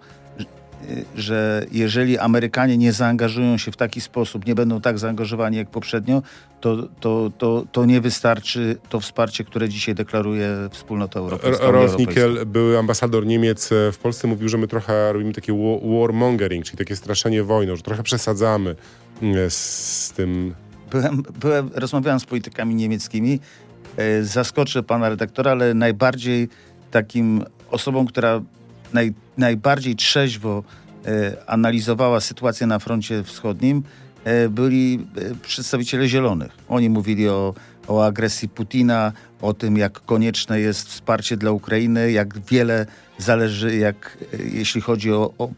że 1.17 1.67
jeżeli 1.73 2.19
Amerykanie 2.19 2.79
nie 2.79 2.93
zaangażują 2.93 3.59
się 3.59 3.73
w 3.73 3.77
taki 3.77 4.01
sposób, 4.01 4.47
nie 4.47 4.55
będą 4.55 4.81
tak 4.81 4.99
zaangażowani 4.99 5.57
jak 5.57 5.71
poprzednio, 5.71 6.23
to, 6.61 6.89
to, 7.01 7.31
to, 7.39 7.65
to 7.73 7.85
nie 7.85 8.01
wystarczy 8.01 8.77
to 8.89 9.01
wsparcie, 9.01 9.45
które 9.45 9.69
dzisiaj 9.69 9.95
deklaruje 9.95 10.49
wspólnota 10.71 11.21
europejska. 11.21 11.71
Rolf 11.71 11.99
Nickel, 11.99 12.47
były 12.47 12.79
ambasador 12.79 13.27
Niemiec 13.27 13.71
w 13.93 13.99
Polsce, 13.99 14.29
mówił, 14.29 14.49
że 14.49 14.59
my 14.59 14.69
trochę 14.69 15.13
robimy 15.13 15.33
takie 15.33 15.81
warmongering, 16.01 16.65
czyli 16.65 16.79
takie 16.79 16.97
straszenie 16.97 17.43
wojną, 17.43 17.77
że 17.77 17.83
trochę 17.83 18.03
przesadzamy 18.03 18.77
mm, 19.23 19.51
z 19.51 20.13
tym. 20.17 20.55
Byłem, 20.91 21.23
byłem, 21.41 21.71
rozmawiałem 21.75 22.21
z 22.21 22.25
politykami 22.25 22.75
niemieckimi. 22.75 23.41
E, 23.97 24.25
zaskoczę 24.25 24.83
pana 24.83 25.09
redaktora, 25.09 25.51
ale 25.51 25.75
najbardziej 25.75 26.49
takim 26.91 27.45
osobą, 27.71 28.07
która 28.07 28.41
naj, 28.93 29.15
najbardziej 29.37 29.97
trzeźwo 29.97 30.63
e, 31.07 31.37
analizowała 31.47 32.21
sytuację 32.21 32.67
na 32.67 32.79
froncie 32.79 33.25
wschodnim, 33.25 33.83
e, 34.25 34.49
byli 34.49 35.07
przedstawiciele 35.43 36.09
Zielonych. 36.09 36.53
Oni 36.69 36.91
mówili 36.91 37.29
o, 37.29 37.55
o 37.89 38.05
agresji 38.05 38.49
Putina, 38.49 39.13
o 39.43 39.55
tym, 39.55 39.77
jak 39.77 40.01
konieczne 40.01 40.61
jest 40.61 40.89
wsparcie 40.89 41.37
dla 41.37 41.51
Ukrainy, 41.51 42.13
jak 42.13 42.39
wiele 42.39 42.87
zależy, 43.19 43.77
jak 43.77 44.19
jeśli 44.53 44.81
chodzi 44.81 45.13
o, 45.13 45.33
o 45.39 45.51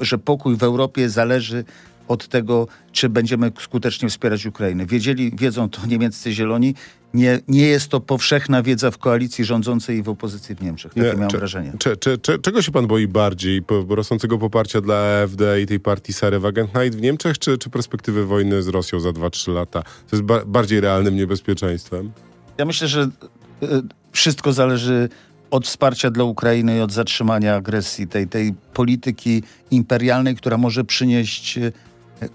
że 0.00 0.18
pokój 0.18 0.56
w 0.56 0.62
Europie 0.62 1.08
zależy 1.08 1.64
od 2.10 2.28
tego, 2.28 2.68
czy 2.92 3.08
będziemy 3.08 3.52
skutecznie 3.60 4.08
wspierać 4.08 4.46
Ukrainę. 4.46 4.86
Wiedzieli, 4.86 5.32
wiedzą 5.36 5.70
to 5.70 5.86
niemieccy 5.86 6.32
zieloni. 6.32 6.74
Nie, 7.14 7.40
nie 7.48 7.66
jest 7.66 7.88
to 7.88 8.00
powszechna 8.00 8.62
wiedza 8.62 8.90
w 8.90 8.98
koalicji 8.98 9.44
rządzącej 9.44 9.98
i 9.98 10.02
w 10.02 10.08
opozycji 10.08 10.54
w 10.54 10.62
Niemczech. 10.62 10.94
Takie 10.94 11.06
nie, 11.06 11.14
miałem 11.14 11.30
cze, 11.30 11.38
wrażenie. 11.38 11.72
Cze, 11.78 11.96
cze, 11.96 12.38
czego 12.38 12.62
się 12.62 12.72
pan 12.72 12.86
boi 12.86 13.08
bardziej? 13.08 13.62
Rosnącego 13.88 14.38
poparcia 14.38 14.80
dla 14.80 15.22
AfD 15.22 15.60
i 15.62 15.66
tej 15.66 15.80
partii 15.80 16.12
Sary 16.12 16.38
Wagenknecht 16.38 16.96
w 16.96 17.00
Niemczech, 17.00 17.38
czy, 17.38 17.58
czy 17.58 17.70
perspektywy 17.70 18.26
wojny 18.26 18.62
z 18.62 18.68
Rosją 18.68 19.00
za 19.00 19.10
2-3 19.10 19.52
lata? 19.52 19.82
To 19.82 20.16
jest 20.16 20.22
ba 20.22 20.44
bardziej 20.46 20.80
realnym 20.80 21.16
niebezpieczeństwem? 21.16 22.12
Ja 22.58 22.64
myślę, 22.64 22.88
że 22.88 23.02
y, 23.02 23.66
wszystko 24.12 24.52
zależy 24.52 25.08
od 25.50 25.66
wsparcia 25.66 26.10
dla 26.10 26.24
Ukrainy 26.24 26.76
i 26.78 26.80
od 26.80 26.92
zatrzymania 26.92 27.54
agresji, 27.54 28.06
tej, 28.06 28.28
tej 28.28 28.54
polityki 28.74 29.42
imperialnej, 29.70 30.36
która 30.36 30.58
może 30.58 30.84
przynieść 30.84 31.58
y, 31.58 31.72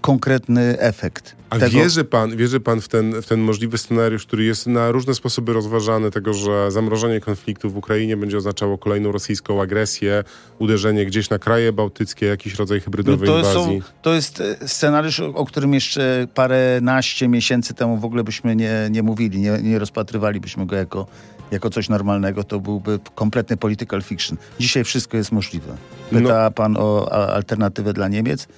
konkretny 0.00 0.78
efekt. 0.78 1.36
A 1.50 1.58
tego... 1.58 1.70
wierzy, 1.70 2.04
pan, 2.04 2.36
wierzy 2.36 2.60
pan 2.60 2.80
w 2.80 2.88
ten, 2.88 3.22
w 3.22 3.26
ten 3.26 3.40
możliwy 3.40 3.78
scenariusz, 3.78 4.26
który 4.26 4.44
jest 4.44 4.66
na 4.66 4.90
różne 4.90 5.14
sposoby 5.14 5.52
rozważany, 5.52 6.10
tego, 6.10 6.34
że 6.34 6.70
zamrożenie 6.70 7.20
konfliktu 7.20 7.70
w 7.70 7.76
Ukrainie 7.76 8.16
będzie 8.16 8.36
oznaczało 8.36 8.78
kolejną 8.78 9.12
rosyjską 9.12 9.62
agresję, 9.62 10.24
uderzenie 10.58 11.06
gdzieś 11.06 11.30
na 11.30 11.38
kraje 11.38 11.72
bałtyckie, 11.72 12.26
jakiś 12.26 12.54
rodzaj 12.54 12.80
hybrydowej 12.80 13.28
no 13.28 13.34
to 13.34 13.38
inwazji? 13.38 13.80
Są, 13.80 13.92
to 14.02 14.14
jest 14.14 14.40
e, 14.40 14.68
scenariusz, 14.68 15.20
o 15.20 15.44
którym 15.44 15.74
jeszcze 15.74 16.26
paręnaście 16.34 17.28
miesięcy 17.28 17.74
temu 17.74 17.98
w 17.98 18.04
ogóle 18.04 18.24
byśmy 18.24 18.56
nie, 18.56 18.88
nie 18.90 19.02
mówili, 19.02 19.40
nie, 19.40 19.58
nie 19.62 19.78
rozpatrywalibyśmy 19.78 20.66
go 20.66 20.76
jako, 20.76 21.06
jako 21.50 21.70
coś 21.70 21.88
normalnego. 21.88 22.44
To 22.44 22.60
byłby 22.60 22.98
kompletny 23.14 23.56
political 23.56 24.02
fiction. 24.02 24.38
Dzisiaj 24.60 24.84
wszystko 24.84 25.16
jest 25.16 25.32
możliwe. 25.32 25.76
Pyta 26.10 26.44
no. 26.44 26.50
pan 26.50 26.76
o 26.76 27.12
alternatywę 27.12 27.92
dla 27.92 28.08
Niemiec. 28.08 28.48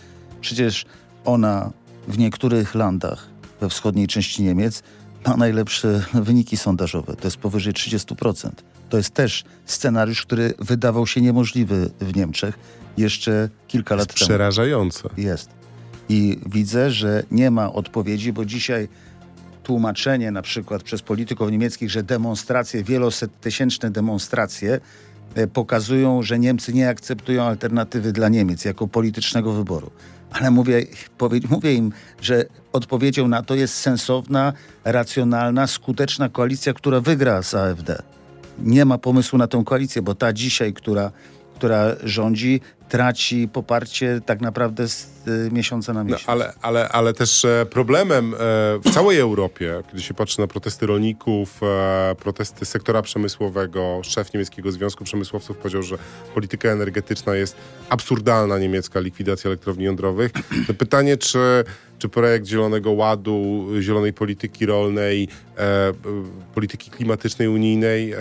Przecież 0.41 0.87
ona 1.29 1.71
w 2.09 2.19
niektórych 2.19 2.75
landach 2.75 3.27
we 3.61 3.69
wschodniej 3.69 4.07
części 4.07 4.43
Niemiec 4.43 4.83
ma 5.27 5.37
najlepsze 5.37 6.05
wyniki 6.15 6.57
sondażowe. 6.57 7.17
To 7.17 7.27
jest 7.27 7.37
powyżej 7.37 7.73
30%. 7.73 8.51
To 8.89 8.97
jest 8.97 9.11
też 9.11 9.45
scenariusz, 9.67 10.23
który 10.23 10.55
wydawał 10.59 11.07
się 11.07 11.21
niemożliwy 11.21 11.91
w 12.01 12.17
Niemczech 12.17 12.59
jeszcze 12.99 13.49
kilka 13.69 13.95
jest 13.95 14.09
lat 14.09 14.19
temu. 14.19 14.29
Przerażające. 14.29 15.09
Jest. 15.17 15.51
I 16.09 16.39
widzę, 16.47 16.91
że 16.91 17.23
nie 17.31 17.51
ma 17.51 17.73
odpowiedzi, 17.73 18.33
bo 18.33 18.45
dzisiaj 18.45 18.89
tłumaczenie 19.63 20.31
na 20.31 20.43
przykład 20.43 20.83
przez 20.83 21.03
polityków 21.03 21.51
niemieckich, 21.51 21.91
że 21.91 22.03
demonstracje, 22.03 22.85
wielosettysięczne 22.85 23.91
demonstracje 23.91 24.81
e, 25.35 25.47
pokazują, 25.47 26.23
że 26.23 26.39
Niemcy 26.39 26.73
nie 26.73 26.89
akceptują 26.89 27.43
alternatywy 27.43 28.13
dla 28.13 28.29
Niemiec 28.29 28.65
jako 28.65 28.89
politycznego 28.89 29.53
wyboru. 29.53 29.91
Ale 30.33 30.51
mówię, 30.51 30.87
powie, 31.19 31.41
mówię 31.51 31.75
im, 31.75 31.93
że 32.23 32.45
odpowiedzią 32.73 33.29
na 33.29 33.43
to 33.43 33.55
jest 33.55 33.75
sensowna, 33.75 34.53
racjonalna, 34.85 35.67
skuteczna 35.67 36.29
koalicja, 36.29 36.73
która 36.73 37.01
wygra 37.01 37.43
z 37.43 37.55
AfD. 37.55 38.03
Nie 38.59 38.85
ma 38.85 38.99
pomysłu 38.99 39.39
na 39.39 39.47
tę 39.47 39.63
koalicję, 39.67 40.03
bo 40.03 40.15
ta 40.15 40.33
dzisiaj, 40.33 40.73
która, 40.73 41.11
która 41.59 41.97
rządzi, 42.05 42.61
traci 42.89 43.49
poparcie 43.49 44.21
tak 44.27 44.41
naprawdę 44.41 44.89
z 44.89 45.07
y, 45.29 45.51
miesiąca 45.53 45.93
na 45.93 46.05
No, 46.05 46.05
miesiąc. 46.05 46.29
ale, 46.29 46.53
ale, 46.63 46.89
ale 46.89 47.13
też 47.15 47.45
e, 47.45 47.67
problemem 47.71 48.35
e, 48.35 48.37
w 48.85 48.91
całej 48.95 49.19
Europie, 49.19 49.83
kiedy 49.91 50.03
się 50.03 50.15
patrzy 50.15 50.41
na 50.41 50.47
protesty 50.47 50.87
rolników, 50.87 51.61
e, 51.63 52.15
protesty 52.19 52.65
sektora 52.65 53.03
przemysłowego, 53.03 54.01
szef 54.05 54.33
niemieckiego 54.35 54.73
Związku 54.73 55.05
Przemysłowców 55.05 55.57
powiedział, 55.57 55.83
że 55.83 55.99
polityka 56.35 56.69
energetyczna 56.69 57.35
jest 57.35 57.57
absurdalna 57.89 58.59
niemiecka, 58.59 59.01
likwidacja 59.01 59.49
elektrowni 59.49 59.85
jądrowych. 59.85 60.33
No 60.69 60.75
pytanie, 60.75 61.17
czy, 61.17 61.65
czy 61.99 62.09
projekt 62.09 62.47
Zielonego 62.47 62.91
Ładu, 62.91 63.67
zielonej 63.81 64.13
polityki 64.13 64.67
rolnej, 64.67 65.29
e, 65.59 65.93
polityki 66.55 66.91
klimatycznej 66.91 67.49
unijnej 67.49 68.13
e, 68.13 68.17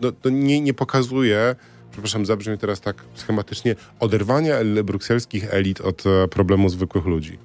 no, 0.00 0.12
nie, 0.30 0.60
nie 0.60 0.74
pokazuje, 0.74 1.54
przepraszam, 1.92 2.26
zabrzmi 2.26 2.58
teraz 2.58 2.80
tak 2.80 3.04
schematycznie, 3.14 3.74
oderwania 4.00 4.54
el- 4.54 4.84
brukselskich 4.84 5.54
elit 5.54 5.80
od 5.80 6.04
e, 6.06 6.28
problemu 6.28 6.68
zwykłych 6.68 7.04
ludzi. 7.04 7.38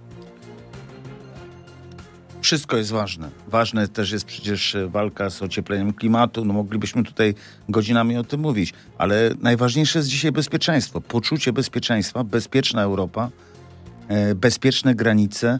Wszystko 2.41 2.77
jest 2.77 2.91
ważne. 2.91 3.29
Ważne 3.47 3.87
też 3.87 4.11
jest 4.11 4.25
przecież 4.25 4.75
e, 4.75 4.87
walka 4.87 5.29
z 5.29 5.41
ociepleniem 5.41 5.93
klimatu. 5.93 6.45
No 6.45 6.53
moglibyśmy 6.53 7.03
tutaj 7.03 7.35
godzinami 7.69 8.17
o 8.17 8.23
tym 8.23 8.39
mówić, 8.39 8.73
ale 8.97 9.31
najważniejsze 9.41 9.99
jest 9.99 10.09
dzisiaj 10.09 10.31
bezpieczeństwo. 10.31 11.01
Poczucie 11.01 11.53
bezpieczeństwa, 11.53 12.23
bezpieczna 12.23 12.81
Europa, 12.81 13.29
e, 14.07 14.35
bezpieczne 14.35 14.95
granice. 14.95 15.59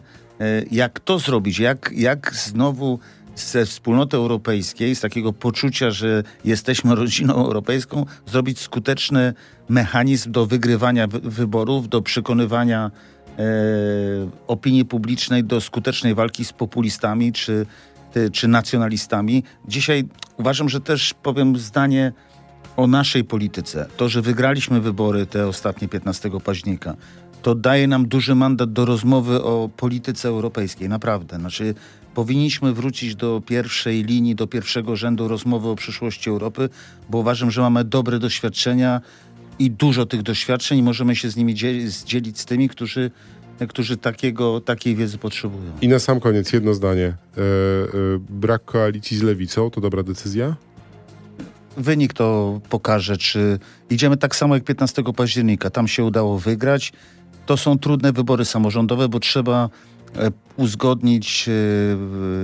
Jak 0.70 1.00
to 1.00 1.18
zrobić? 1.18 1.58
Jak, 1.58 1.90
jak 1.96 2.34
znowu 2.34 2.98
ze 3.36 3.66
wspólnoty 3.66 4.16
europejskiej, 4.16 4.94
z 4.96 5.00
takiego 5.00 5.32
poczucia, 5.32 5.90
że 5.90 6.22
jesteśmy 6.44 6.94
rodziną 6.94 7.34
europejską, 7.34 8.06
zrobić 8.26 8.58
skuteczny 8.58 9.34
mechanizm 9.68 10.32
do 10.32 10.46
wygrywania 10.46 11.06
wy- 11.06 11.20
wyborów, 11.20 11.88
do 11.88 12.02
przekonywania 12.02 12.90
e, 13.38 13.42
opinii 14.46 14.84
publicznej 14.84 15.44
do 15.44 15.60
skutecznej 15.60 16.14
walki 16.14 16.44
z 16.44 16.52
populistami 16.52 17.32
czy, 17.32 17.66
ty- 18.12 18.30
czy 18.30 18.48
nacjonalistami. 18.48 19.42
Dzisiaj 19.68 20.04
uważam, 20.36 20.68
że 20.68 20.80
też 20.80 21.14
powiem 21.22 21.58
zdanie 21.58 22.12
o 22.76 22.86
naszej 22.86 23.24
polityce. 23.24 23.86
To, 23.96 24.08
że 24.08 24.22
wygraliśmy 24.22 24.80
wybory 24.80 25.26
te 25.26 25.46
ostatnie 25.46 25.88
15 25.88 26.30
października, 26.44 26.96
to 27.42 27.54
daje 27.54 27.86
nam 27.88 28.08
duży 28.08 28.34
mandat 28.34 28.72
do 28.72 28.84
rozmowy 28.84 29.42
o 29.42 29.68
polityce 29.76 30.28
europejskiej. 30.28 30.88
Naprawdę. 30.88 31.36
Znaczy, 31.36 31.74
powinniśmy 32.14 32.72
wrócić 32.72 33.16
do 33.16 33.42
pierwszej 33.46 34.04
linii, 34.04 34.34
do 34.34 34.46
pierwszego 34.46 34.96
rzędu 34.96 35.28
rozmowy 35.28 35.68
o 35.68 35.74
przyszłości 35.74 36.30
Europy, 36.30 36.68
bo 37.10 37.18
uważam, 37.18 37.50
że 37.50 37.60
mamy 37.60 37.84
dobre 37.84 38.18
doświadczenia 38.18 39.00
i 39.58 39.70
dużo 39.70 40.06
tych 40.06 40.22
doświadczeń 40.22 40.78
i 40.78 40.82
możemy 40.82 41.16
się 41.16 41.30
z 41.30 41.36
nimi 41.36 41.54
dzielić, 41.54 42.38
z 42.38 42.44
tymi, 42.44 42.68
którzy, 42.68 43.10
którzy 43.68 43.96
takiego, 43.96 44.60
takiej 44.60 44.96
wiedzy 44.96 45.18
potrzebują. 45.18 45.72
I 45.82 45.88
na 45.88 45.98
sam 45.98 46.20
koniec 46.20 46.52
jedno 46.52 46.74
zdanie. 46.74 47.06
E, 47.06 47.14
brak 48.18 48.64
koalicji 48.64 49.16
z 49.16 49.22
lewicą 49.22 49.70
to 49.70 49.80
dobra 49.80 50.02
decyzja? 50.02 50.56
Wynik 51.76 52.12
to 52.12 52.60
pokaże, 52.68 53.16
czy 53.16 53.58
idziemy 53.90 54.16
tak 54.16 54.36
samo 54.36 54.54
jak 54.54 54.64
15 54.64 55.02
października. 55.16 55.70
Tam 55.70 55.88
się 55.88 56.04
udało 56.04 56.38
wygrać. 56.38 56.92
To 57.46 57.56
są 57.56 57.78
trudne 57.78 58.12
wybory 58.12 58.44
samorządowe, 58.44 59.08
bo 59.08 59.20
trzeba 59.20 59.70
uzgodnić 60.56 61.48
e, 61.48 61.52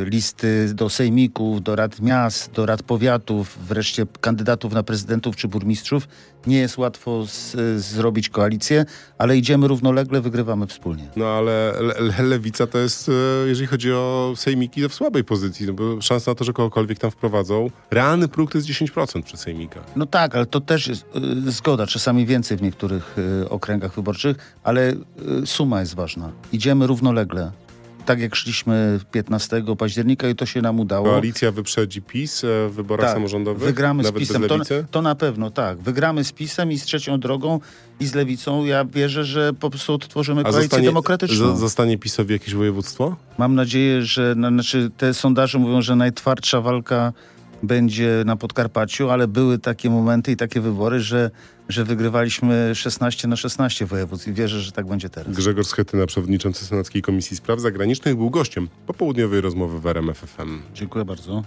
listy 0.04 0.74
do 0.74 0.88
sejmików, 0.88 1.62
do 1.62 1.76
rad 1.76 2.00
miast, 2.00 2.52
do 2.52 2.66
rad 2.66 2.82
powiatów, 2.82 3.58
wreszcie 3.68 4.06
kandydatów 4.20 4.72
na 4.72 4.82
prezydentów 4.82 5.36
czy 5.36 5.48
burmistrzów. 5.48 6.08
Nie 6.46 6.58
jest 6.58 6.78
łatwo 6.78 7.26
z, 7.26 7.56
zrobić 7.82 8.28
koalicję, 8.28 8.84
ale 9.18 9.36
idziemy 9.36 9.68
równolegle, 9.68 10.20
wygrywamy 10.20 10.66
wspólnie. 10.66 11.08
No 11.16 11.26
ale 11.26 11.72
le, 11.80 11.94
le, 12.00 12.22
lewica 12.22 12.66
to 12.66 12.78
jest, 12.78 13.08
e, 13.08 13.48
jeżeli 13.48 13.66
chodzi 13.66 13.92
o 13.92 14.32
sejmiki, 14.36 14.82
to 14.82 14.88
w 14.88 14.94
słabej 14.94 15.24
pozycji, 15.24 15.66
no 15.66 15.72
bo 15.72 16.00
szansa 16.00 16.30
na 16.30 16.34
to, 16.34 16.44
że 16.44 16.52
kogokolwiek 16.52 16.98
tam 16.98 17.10
wprowadzą, 17.10 17.70
realny 17.90 18.28
próg 18.28 18.52
to 18.52 18.58
jest 18.58 18.68
10% 18.68 19.22
przy 19.22 19.36
sejmikach. 19.36 19.82
No 19.96 20.06
tak, 20.06 20.34
ale 20.34 20.46
to 20.46 20.60
też 20.60 20.86
jest 20.86 21.04
y, 21.46 21.50
zgoda, 21.50 21.86
czasami 21.86 22.26
więcej 22.26 22.56
w 22.56 22.62
niektórych 22.62 23.16
y, 23.18 23.48
okręgach 23.48 23.94
wyborczych, 23.94 24.56
ale 24.62 24.92
y, 24.92 24.96
suma 25.46 25.80
jest 25.80 25.94
ważna. 25.94 26.32
Idziemy 26.52 26.86
równolegle. 26.86 27.52
Tak 28.06 28.20
jak 28.20 28.34
szliśmy 28.36 29.00
15 29.12 29.62
października 29.78 30.28
i 30.28 30.34
to 30.34 30.46
się 30.46 30.62
nam 30.62 30.80
udało. 30.80 31.06
Koalicja 31.06 31.52
wyprzedzi 31.52 32.02
PiS 32.02 32.44
e, 32.44 32.46
w 32.68 32.72
wyborach 32.74 33.06
Tak, 33.06 33.14
samorządowych? 33.16 33.62
Wygramy 33.62 34.04
z 34.04 34.12
PiSem. 34.12 34.42
To, 34.48 34.58
to 34.90 35.02
na 35.02 35.14
pewno, 35.14 35.50
tak. 35.50 35.78
Wygramy 35.78 36.24
z 36.24 36.32
PiSem 36.32 36.72
i 36.72 36.78
z 36.78 36.84
trzecią 36.84 37.20
drogą 37.20 37.60
i 38.00 38.06
z 38.06 38.14
lewicą. 38.14 38.64
Ja 38.64 38.84
wierzę, 38.84 39.24
że 39.24 39.52
po 39.52 39.70
prostu 39.70 39.94
odtworzymy 39.94 40.42
koalicję 40.44 40.82
demokratyczną. 40.82 41.56
z- 41.56 41.60
zostanie 41.60 41.98
PiSowi 41.98 42.32
jakieś 42.32 42.54
województwo? 42.54 43.16
Mam 43.38 43.54
nadzieję, 43.54 44.02
że 44.02 44.34
no, 44.36 44.48
znaczy 44.48 44.90
te 44.96 45.14
sondaże 45.14 45.58
mówią, 45.58 45.82
że 45.82 45.96
najtwardsza 45.96 46.60
walka 46.60 47.12
będzie 47.62 48.22
na 48.26 48.36
Podkarpaciu, 48.36 49.10
ale 49.10 49.28
były 49.28 49.58
takie 49.58 49.90
momenty 49.90 50.32
i 50.32 50.36
takie 50.36 50.60
wybory, 50.60 51.00
że, 51.00 51.30
że 51.68 51.84
wygrywaliśmy 51.84 52.74
16 52.74 53.28
na 53.28 53.36
16 53.36 53.86
województw 53.86 54.28
i 54.28 54.32
wierzę, 54.32 54.60
że 54.60 54.72
tak 54.72 54.86
będzie 54.86 55.10
teraz. 55.10 55.36
Grzegorz 55.36 55.66
Schetyna, 55.66 56.06
przewodniczący 56.06 56.64
Senackiej 56.64 57.02
Komisji 57.02 57.36
Spraw 57.36 57.60
Zagranicznych, 57.60 58.16
był 58.16 58.30
gościem 58.30 58.68
popołudniowej 58.86 59.40
rozmowy 59.40 59.80
w 59.80 59.86
RMF 59.86 60.18
FM. 60.18 60.58
Dziękuję 60.74 61.04
bardzo. 61.04 61.42